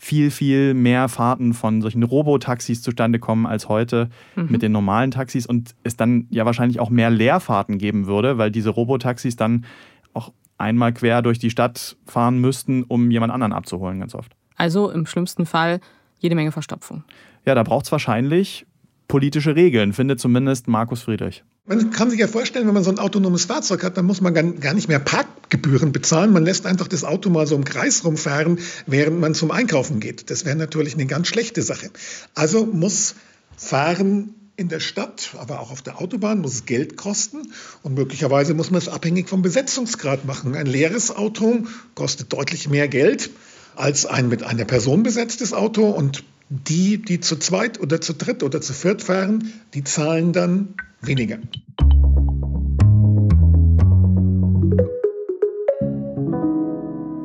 Viel, 0.00 0.30
viel 0.30 0.74
mehr 0.74 1.08
Fahrten 1.08 1.54
von 1.54 1.82
solchen 1.82 2.04
Robotaxis 2.04 2.82
zustande 2.82 3.18
kommen 3.18 3.46
als 3.46 3.68
heute 3.68 4.08
mhm. 4.36 4.46
mit 4.48 4.62
den 4.62 4.70
normalen 4.72 5.10
Taxis 5.10 5.44
und 5.44 5.74
es 5.82 5.96
dann 5.96 6.28
ja 6.30 6.46
wahrscheinlich 6.46 6.78
auch 6.78 6.88
mehr 6.88 7.10
Leerfahrten 7.10 7.78
geben 7.78 8.06
würde, 8.06 8.38
weil 8.38 8.52
diese 8.52 8.70
Robotaxis 8.70 9.34
dann 9.34 9.66
auch 10.14 10.32
einmal 10.56 10.92
quer 10.92 11.20
durch 11.20 11.38
die 11.38 11.50
Stadt 11.50 11.96
fahren 12.06 12.38
müssten, 12.38 12.84
um 12.84 13.10
jemand 13.10 13.32
anderen 13.32 13.52
abzuholen, 13.52 13.98
ganz 13.98 14.14
oft. 14.14 14.36
Also 14.56 14.90
im 14.90 15.04
schlimmsten 15.04 15.46
Fall 15.46 15.80
jede 16.18 16.34
Menge 16.34 16.52
Verstopfung. 16.52 17.04
Ja, 17.44 17.54
da 17.54 17.62
braucht 17.62 17.86
es 17.86 17.92
wahrscheinlich 17.92 18.66
politische 19.08 19.56
Regeln, 19.56 19.92
findet 19.92 20.20
zumindest 20.20 20.68
Markus 20.68 21.02
Friedrich. 21.02 21.44
Man 21.68 21.90
kann 21.90 22.08
sich 22.08 22.18
ja 22.18 22.26
vorstellen, 22.26 22.66
wenn 22.66 22.72
man 22.72 22.82
so 22.82 22.90
ein 22.90 22.98
autonomes 22.98 23.44
Fahrzeug 23.44 23.84
hat, 23.84 23.98
dann 23.98 24.06
muss 24.06 24.22
man 24.22 24.32
gar 24.58 24.72
nicht 24.72 24.88
mehr 24.88 24.98
Parkgebühren 24.98 25.92
bezahlen. 25.92 26.32
Man 26.32 26.42
lässt 26.42 26.64
einfach 26.64 26.88
das 26.88 27.04
Auto 27.04 27.28
mal 27.28 27.46
so 27.46 27.56
im 27.56 27.64
Kreis 27.64 28.04
rumfahren, 28.04 28.58
während 28.86 29.20
man 29.20 29.34
zum 29.34 29.50
Einkaufen 29.50 30.00
geht. 30.00 30.30
Das 30.30 30.46
wäre 30.46 30.56
natürlich 30.56 30.94
eine 30.94 31.04
ganz 31.04 31.28
schlechte 31.28 31.60
Sache. 31.60 31.90
Also 32.34 32.64
muss 32.64 33.16
Fahren 33.58 34.34
in 34.56 34.68
der 34.68 34.80
Stadt, 34.80 35.36
aber 35.38 35.60
auch 35.60 35.70
auf 35.70 35.82
der 35.82 36.00
Autobahn 36.00 36.40
muss 36.40 36.54
es 36.54 36.64
Geld 36.64 36.96
kosten 36.96 37.52
und 37.82 37.94
möglicherweise 37.94 38.54
muss 38.54 38.70
man 38.70 38.78
es 38.78 38.88
abhängig 38.88 39.28
vom 39.28 39.42
Besetzungsgrad 39.42 40.24
machen. 40.24 40.56
Ein 40.56 40.66
leeres 40.66 41.14
Auto 41.14 41.64
kostet 41.94 42.32
deutlich 42.32 42.70
mehr 42.70 42.88
Geld 42.88 43.28
als 43.76 44.06
ein 44.06 44.28
mit 44.28 44.42
einer 44.42 44.64
Person 44.64 45.02
besetztes 45.02 45.52
Auto 45.52 45.90
und 45.90 46.24
die, 46.48 46.96
die 46.96 47.20
zu 47.20 47.36
zweit 47.36 47.78
oder 47.78 48.00
zu 48.00 48.14
dritt 48.14 48.42
oder 48.42 48.62
zu 48.62 48.72
viert 48.72 49.02
fahren, 49.02 49.52
die 49.74 49.84
zahlen 49.84 50.32
dann 50.32 50.74
weniger. 51.02 51.38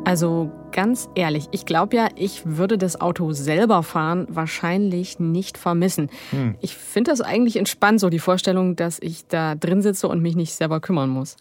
Also 0.06 0.52
ganz 0.72 1.10
ehrlich, 1.16 1.48
ich 1.52 1.66
glaube 1.66 1.96
ja, 1.96 2.10
ich 2.16 2.42
würde 2.46 2.78
das 2.78 3.02
Auto 3.02 3.32
selber 3.32 3.82
fahren 3.84 4.28
wahrscheinlich 4.30 5.20
nicht 5.20 5.58
vermissen. 5.58 6.10
Hm. 6.32 6.56
Ich 6.62 6.76
finde 6.76 7.12
das 7.12 7.22
eigentlich 7.22 7.56
entspannt, 7.56 8.00
so 8.00 8.10
die 8.10 8.20
Vorstellung, 8.20 8.76
dass 8.76 9.00
ich 9.02 9.28
da 9.28 9.56
drin 9.56 9.82
sitze 9.82 10.08
und 10.08 10.22
mich 10.22 10.36
nicht 10.36 10.54
selber 10.54 10.80
kümmern 10.82 11.10
muss 11.10 11.38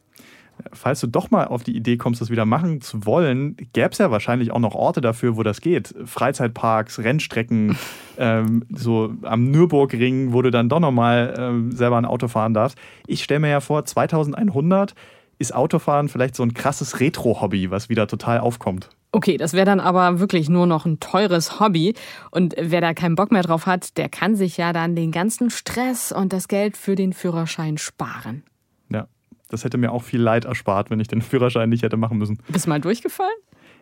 falls 0.72 1.00
du 1.00 1.06
doch 1.06 1.30
mal 1.30 1.46
auf 1.46 1.62
die 1.62 1.76
Idee 1.76 1.96
kommst, 1.96 2.20
das 2.20 2.30
wieder 2.30 2.44
machen 2.44 2.80
zu 2.80 3.04
wollen, 3.06 3.56
gäbe 3.72 3.90
es 3.90 3.98
ja 3.98 4.10
wahrscheinlich 4.10 4.52
auch 4.52 4.58
noch 4.58 4.74
Orte 4.74 5.00
dafür, 5.00 5.36
wo 5.36 5.42
das 5.42 5.60
geht. 5.60 5.94
Freizeitparks, 6.04 6.98
Rennstrecken, 6.98 7.76
ähm, 8.18 8.64
so 8.70 9.14
am 9.22 9.50
Nürburgring, 9.50 10.32
wo 10.32 10.42
du 10.42 10.50
dann 10.50 10.68
doch 10.68 10.80
nochmal 10.80 11.34
ähm, 11.38 11.72
selber 11.72 11.98
ein 11.98 12.04
Auto 12.04 12.28
fahren 12.28 12.54
darfst. 12.54 12.78
Ich 13.06 13.22
stelle 13.22 13.40
mir 13.40 13.50
ja 13.50 13.60
vor, 13.60 13.84
2100 13.84 14.94
ist 15.38 15.54
Autofahren 15.54 16.08
vielleicht 16.08 16.36
so 16.36 16.42
ein 16.42 16.54
krasses 16.54 17.00
Retro-Hobby, 17.00 17.70
was 17.70 17.88
wieder 17.88 18.06
total 18.06 18.38
aufkommt. 18.38 18.88
Okay, 19.14 19.36
das 19.36 19.52
wäre 19.52 19.66
dann 19.66 19.80
aber 19.80 20.20
wirklich 20.20 20.48
nur 20.48 20.66
noch 20.66 20.86
ein 20.86 21.00
teures 21.00 21.60
Hobby. 21.60 21.94
Und 22.30 22.54
wer 22.58 22.80
da 22.80 22.94
keinen 22.94 23.14
Bock 23.14 23.30
mehr 23.30 23.42
drauf 23.42 23.66
hat, 23.66 23.98
der 23.98 24.08
kann 24.08 24.36
sich 24.36 24.56
ja 24.56 24.72
dann 24.72 24.96
den 24.96 25.12
ganzen 25.12 25.50
Stress 25.50 26.12
und 26.12 26.32
das 26.32 26.48
Geld 26.48 26.78
für 26.78 26.94
den 26.94 27.12
Führerschein 27.12 27.76
sparen. 27.76 28.44
Das 29.52 29.64
hätte 29.64 29.78
mir 29.78 29.92
auch 29.92 30.02
viel 30.02 30.20
Leid 30.20 30.44
erspart, 30.44 30.90
wenn 30.90 31.00
ich 31.00 31.08
den 31.08 31.22
Führerschein 31.22 31.68
nicht 31.68 31.82
hätte 31.82 31.96
machen 31.96 32.18
müssen. 32.18 32.38
Bist 32.48 32.66
du 32.66 32.70
mal 32.70 32.80
durchgefallen? 32.80 33.30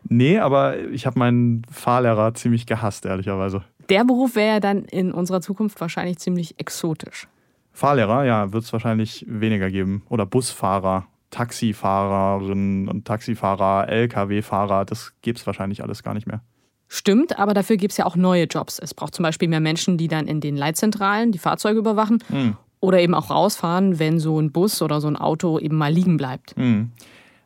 Nee, 0.09 0.39
aber 0.39 0.79
ich 0.79 1.07
habe 1.07 1.19
meinen 1.19 1.63
Fahrlehrer 1.71 2.35
ziemlich 2.35 2.67
gehasst, 2.67 3.05
ehrlicherweise. 3.05 3.63
Der 3.89 4.05
Beruf 4.05 4.35
wäre 4.35 4.55
ja 4.55 4.61
dann 4.61 4.85
in 4.85 5.13
unserer 5.13 5.41
Zukunft 5.41 5.81
wahrscheinlich 5.81 6.19
ziemlich 6.19 6.59
exotisch. 6.59 7.29
Fahrlehrer, 7.73 8.25
ja, 8.25 8.53
wird 8.53 8.65
es 8.65 8.73
wahrscheinlich 8.73 9.25
weniger 9.29 9.71
geben. 9.71 10.03
Oder 10.09 10.27
Busfahrer, 10.27 11.07
Taxifahrerinnen 11.31 12.89
und 12.89 13.05
Taxifahrer, 13.05 13.89
Lkw-Fahrer, 13.89 14.85
das 14.85 15.13
gibt 15.23 15.39
es 15.39 15.47
wahrscheinlich 15.47 15.83
alles 15.83 16.03
gar 16.03 16.15
nicht 16.15 16.27
mehr. 16.27 16.43
Stimmt, 16.89 17.39
aber 17.39 17.55
dafür 17.55 17.77
gibt 17.77 17.93
es 17.93 17.99
ja 17.99 18.07
auch 18.07 18.17
neue 18.17 18.45
Jobs. 18.45 18.81
Es 18.81 18.95
braucht 18.95 19.15
zum 19.15 19.23
Beispiel 19.23 19.49
mehr 19.49 19.61
Menschen, 19.61 19.97
die 19.97 20.09
dann 20.09 20.27
in 20.27 20.41
den 20.41 20.57
Leitzentralen 20.57 21.31
die 21.31 21.39
Fahrzeuge 21.39 21.79
überwachen. 21.79 22.19
Hm. 22.29 22.57
Oder 22.81 23.01
eben 23.01 23.15
auch 23.15 23.31
rausfahren, 23.31 23.99
wenn 23.99 24.19
so 24.19 24.41
ein 24.41 24.53
Bus 24.53 24.81
oder 24.81 25.01
so 25.01 25.09
ein 25.09 25.17
Auto 25.17 25.59
eben 25.59 25.77
mal 25.77 25.93
liegen 25.93 26.17
bleibt. 26.17 26.57
Mhm. 26.57 26.93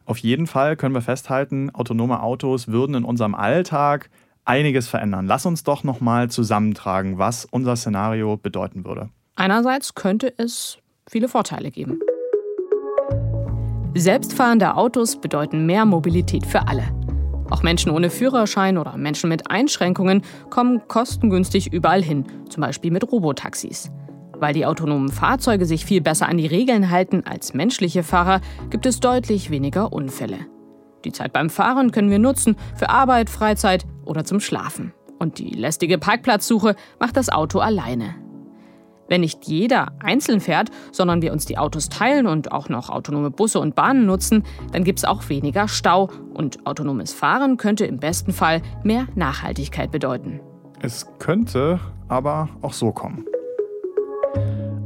Auf 0.07 0.19
jeden 0.19 0.47
Fall 0.47 0.77
können 0.77 0.95
wir 0.95 1.03
festhalten, 1.03 1.71
autonome 1.75 2.23
Autos 2.23 2.69
würden 2.69 2.95
in 2.95 3.05
unserem 3.05 3.35
Alltag 3.35 4.11
einiges 4.45 4.87
verändern. 4.87 5.27
Lass 5.27 5.47
uns 5.47 5.65
doch 5.65 5.83
nochmal 5.83 6.31
zusammentragen, 6.31 7.19
was 7.19 7.47
unser 7.47 7.77
Szenario 7.77 8.37
bedeuten 8.37 8.85
würde. 8.85 9.09
Einerseits 9.37 9.95
könnte 9.95 10.33
es 10.37 10.79
viele 11.09 11.29
Vorteile 11.29 11.71
geben. 11.71 12.01
Selbstfahrende 13.95 14.77
Autos 14.77 15.21
bedeuten 15.21 15.67
mehr 15.67 15.85
Mobilität 15.85 16.45
für 16.47 16.67
alle. 16.69 16.85
Auch 17.51 17.63
Menschen 17.63 17.93
ohne 17.93 18.11
Führerschein 18.11 18.79
oder 18.79 18.97
Menschen 18.97 19.29
mit 19.29 19.51
Einschränkungen 19.51 20.23
kommen 20.51 20.83
kostengünstig 20.89 21.73
überall 21.73 22.03
hin, 22.03 22.25
zum 22.49 22.63
Beispiel 22.63 22.91
mit 22.91 23.11
Robotaxis. 23.11 23.91
Weil 24.39 24.55
die 24.55 24.67
autonomen 24.67 25.11
Fahrzeuge 25.11 25.67
sich 25.67 25.85
viel 25.85 26.01
besser 26.01 26.29
an 26.29 26.37
die 26.37 26.47
Regeln 26.47 26.91
halten 26.91 27.23
als 27.25 27.55
menschliche 27.55 28.03
Fahrer, 28.03 28.41
gibt 28.71 28.87
es 28.87 29.01
deutlich 29.01 29.51
weniger 29.51 29.93
Unfälle. 29.93 30.39
Die 31.05 31.13
Zeit 31.13 31.33
beim 31.33 31.51
Fahren 31.51 31.93
können 31.93 32.11
wir 32.11 32.19
nutzen 32.19 32.57
für 32.77 32.89
Arbeit, 32.89 33.31
Freizeit 33.31 33.87
oder 34.05 34.25
zum 34.25 34.41
Schlafen. 34.41 34.93
Und 35.19 35.39
die 35.39 35.51
lästige 35.51 35.99
Parkplatzsuche 35.99 36.77
macht 36.99 37.17
das 37.17 37.29
Auto 37.29 37.61
alleine. 37.61 38.15
Wenn 39.09 39.21
nicht 39.21 39.47
jeder 39.47 39.93
einzeln 40.01 40.41
fährt, 40.41 40.71
sondern 40.91 41.21
wir 41.21 41.33
uns 41.33 41.45
die 41.45 41.59
Autos 41.59 41.91
teilen 41.91 42.27
und 42.27 42.53
auch 42.53 42.71
noch 42.71 42.89
autonome 42.89 43.31
Busse 43.31 43.61
und 43.61 43.75
Bahnen 43.75 44.07
nutzen, 44.07 44.45
dann 44.73 44.83
gibt 44.83 44.99
es 44.99 45.05
auch 45.05 45.29
weniger 45.29 45.69
Stau 45.69 46.11
und 46.33 46.67
autonomes 46.67 47.13
Fahren 47.13 47.59
könnte 47.59 47.85
im 47.85 47.99
besten 47.99 48.33
Fall 48.33 48.63
mehr 48.83 49.07
Nachhaltigkeit 49.15 49.91
bedeuten. 49.91 50.41
Es 50.81 51.07
könnte 51.19 51.81
aber 52.09 52.49
auch 52.63 52.73
so 52.73 52.93
kommen. 52.93 53.27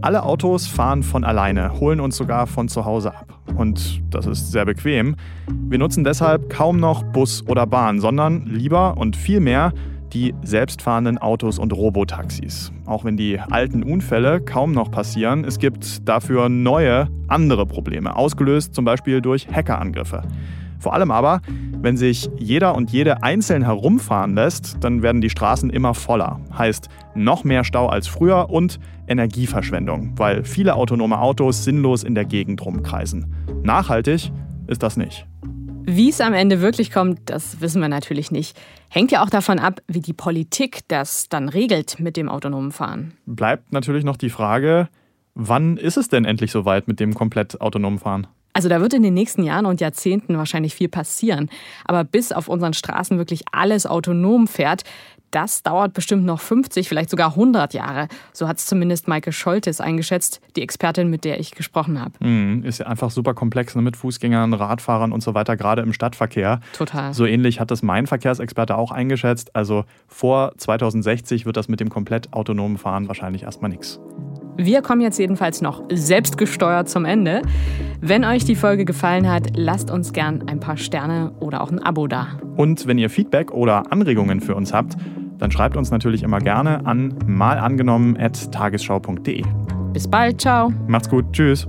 Alle 0.00 0.22
Autos 0.22 0.68
fahren 0.68 1.02
von 1.02 1.24
alleine, 1.24 1.80
holen 1.80 1.98
uns 1.98 2.16
sogar 2.16 2.46
von 2.46 2.68
zu 2.68 2.84
Hause 2.84 3.16
ab. 3.16 3.26
Und 3.56 4.00
das 4.10 4.26
ist 4.26 4.52
sehr 4.52 4.64
bequem. 4.64 5.16
Wir 5.48 5.78
nutzen 5.78 6.04
deshalb 6.04 6.48
kaum 6.50 6.78
noch 6.78 7.02
Bus 7.02 7.44
oder 7.48 7.66
Bahn, 7.66 7.98
sondern 7.98 8.46
lieber 8.46 8.96
und 8.96 9.16
viel 9.16 9.40
mehr 9.40 9.72
die 10.12 10.34
selbstfahrenden 10.42 11.18
Autos 11.18 11.58
und 11.58 11.72
Robotaxis. 11.72 12.72
Auch 12.86 13.04
wenn 13.04 13.16
die 13.16 13.40
alten 13.40 13.82
Unfälle 13.82 14.40
kaum 14.40 14.70
noch 14.72 14.90
passieren, 14.90 15.44
es 15.44 15.58
gibt 15.58 16.08
dafür 16.08 16.48
neue, 16.48 17.08
andere 17.26 17.66
Probleme, 17.66 18.14
ausgelöst 18.14 18.74
zum 18.76 18.84
Beispiel 18.84 19.20
durch 19.20 19.48
Hackerangriffe. 19.48 20.22
Vor 20.78 20.94
allem 20.94 21.10
aber, 21.10 21.40
wenn 21.80 21.96
sich 21.96 22.28
jeder 22.38 22.74
und 22.74 22.90
jede 22.90 23.22
einzeln 23.22 23.62
herumfahren 23.62 24.34
lässt, 24.34 24.76
dann 24.80 25.02
werden 25.02 25.20
die 25.20 25.30
Straßen 25.30 25.70
immer 25.70 25.94
voller. 25.94 26.40
Heißt 26.56 26.88
noch 27.14 27.44
mehr 27.44 27.64
Stau 27.64 27.88
als 27.88 28.08
früher 28.08 28.50
und 28.50 28.78
Energieverschwendung, 29.06 30.12
weil 30.16 30.44
viele 30.44 30.74
autonome 30.74 31.20
Autos 31.20 31.64
sinnlos 31.64 32.02
in 32.04 32.14
der 32.14 32.24
Gegend 32.24 32.64
rumkreisen. 32.64 33.34
Nachhaltig 33.62 34.30
ist 34.66 34.82
das 34.82 34.96
nicht. 34.96 35.26
Wie 35.90 36.10
es 36.10 36.20
am 36.20 36.34
Ende 36.34 36.60
wirklich 36.60 36.90
kommt, 36.90 37.20
das 37.30 37.62
wissen 37.62 37.80
wir 37.80 37.88
natürlich 37.88 38.30
nicht. 38.30 38.58
Hängt 38.90 39.10
ja 39.10 39.24
auch 39.24 39.30
davon 39.30 39.58
ab, 39.58 39.80
wie 39.88 40.00
die 40.00 40.12
Politik 40.12 40.80
das 40.88 41.30
dann 41.30 41.48
regelt 41.48 41.98
mit 41.98 42.18
dem 42.18 42.28
autonomen 42.28 42.72
Fahren. 42.72 43.14
Bleibt 43.24 43.72
natürlich 43.72 44.04
noch 44.04 44.18
die 44.18 44.28
Frage, 44.28 44.90
wann 45.34 45.78
ist 45.78 45.96
es 45.96 46.08
denn 46.08 46.26
endlich 46.26 46.52
soweit 46.52 46.88
mit 46.88 47.00
dem 47.00 47.14
komplett 47.14 47.62
autonomen 47.62 47.98
Fahren? 47.98 48.26
Also 48.52 48.68
da 48.68 48.80
wird 48.80 48.94
in 48.94 49.02
den 49.02 49.14
nächsten 49.14 49.42
Jahren 49.42 49.66
und 49.66 49.80
Jahrzehnten 49.80 50.36
wahrscheinlich 50.36 50.74
viel 50.74 50.88
passieren. 50.88 51.48
Aber 51.84 52.04
bis 52.04 52.32
auf 52.32 52.48
unseren 52.48 52.74
Straßen 52.74 53.18
wirklich 53.18 53.42
alles 53.52 53.86
autonom 53.86 54.48
fährt, 54.48 54.84
das 55.30 55.62
dauert 55.62 55.92
bestimmt 55.92 56.24
noch 56.24 56.40
50, 56.40 56.88
vielleicht 56.88 57.10
sogar 57.10 57.30
100 57.30 57.74
Jahre. 57.74 58.08
So 58.32 58.48
hat 58.48 58.58
es 58.58 58.66
zumindest 58.66 59.08
Maike 59.08 59.32
Scholtes 59.32 59.80
eingeschätzt, 59.80 60.40
die 60.56 60.62
Expertin, 60.62 61.10
mit 61.10 61.24
der 61.24 61.38
ich 61.38 61.52
gesprochen 61.52 62.00
habe. 62.00 62.12
Mhm, 62.24 62.64
ist 62.64 62.78
ja 62.78 62.86
einfach 62.86 63.10
super 63.10 63.34
komplex 63.34 63.74
ne, 63.74 63.82
mit 63.82 63.96
Fußgängern, 63.96 64.54
Radfahrern 64.54 65.12
und 65.12 65.22
so 65.22 65.34
weiter, 65.34 65.56
gerade 65.56 65.82
im 65.82 65.92
Stadtverkehr. 65.92 66.60
Total. 66.72 67.12
So 67.12 67.26
ähnlich 67.26 67.60
hat 67.60 67.70
das 67.70 67.82
mein 67.82 68.06
Verkehrsexperte 68.06 68.76
auch 68.76 68.90
eingeschätzt. 68.90 69.54
Also 69.54 69.84
vor 70.06 70.52
2060 70.56 71.44
wird 71.44 71.56
das 71.56 71.68
mit 71.68 71.80
dem 71.80 71.90
komplett 71.90 72.32
autonomen 72.32 72.78
Fahren 72.78 73.08
wahrscheinlich 73.08 73.42
erstmal 73.42 73.70
nichts. 73.70 74.00
Wir 74.60 74.82
kommen 74.82 75.00
jetzt 75.00 75.20
jedenfalls 75.20 75.62
noch 75.62 75.84
selbstgesteuert 75.92 76.88
zum 76.88 77.04
Ende. 77.04 77.42
Wenn 78.00 78.24
euch 78.24 78.44
die 78.44 78.56
Folge 78.56 78.84
gefallen 78.84 79.30
hat, 79.30 79.56
lasst 79.56 79.88
uns 79.88 80.12
gern 80.12 80.48
ein 80.48 80.58
paar 80.58 80.76
Sterne 80.76 81.30
oder 81.38 81.62
auch 81.62 81.70
ein 81.70 81.80
Abo 81.80 82.08
da. 82.08 82.26
Und 82.56 82.88
wenn 82.88 82.98
ihr 82.98 83.08
Feedback 83.08 83.52
oder 83.52 83.92
Anregungen 83.92 84.40
für 84.40 84.56
uns 84.56 84.72
habt, 84.72 84.96
dann 85.38 85.52
schreibt 85.52 85.76
uns 85.76 85.92
natürlich 85.92 86.24
immer 86.24 86.40
gerne 86.40 86.84
an 86.86 87.14
malangenommen.tagesschau.de. 87.24 89.44
Bis 89.92 90.08
bald, 90.08 90.40
ciao. 90.40 90.72
Macht's 90.88 91.08
gut, 91.08 91.32
tschüss. 91.32 91.68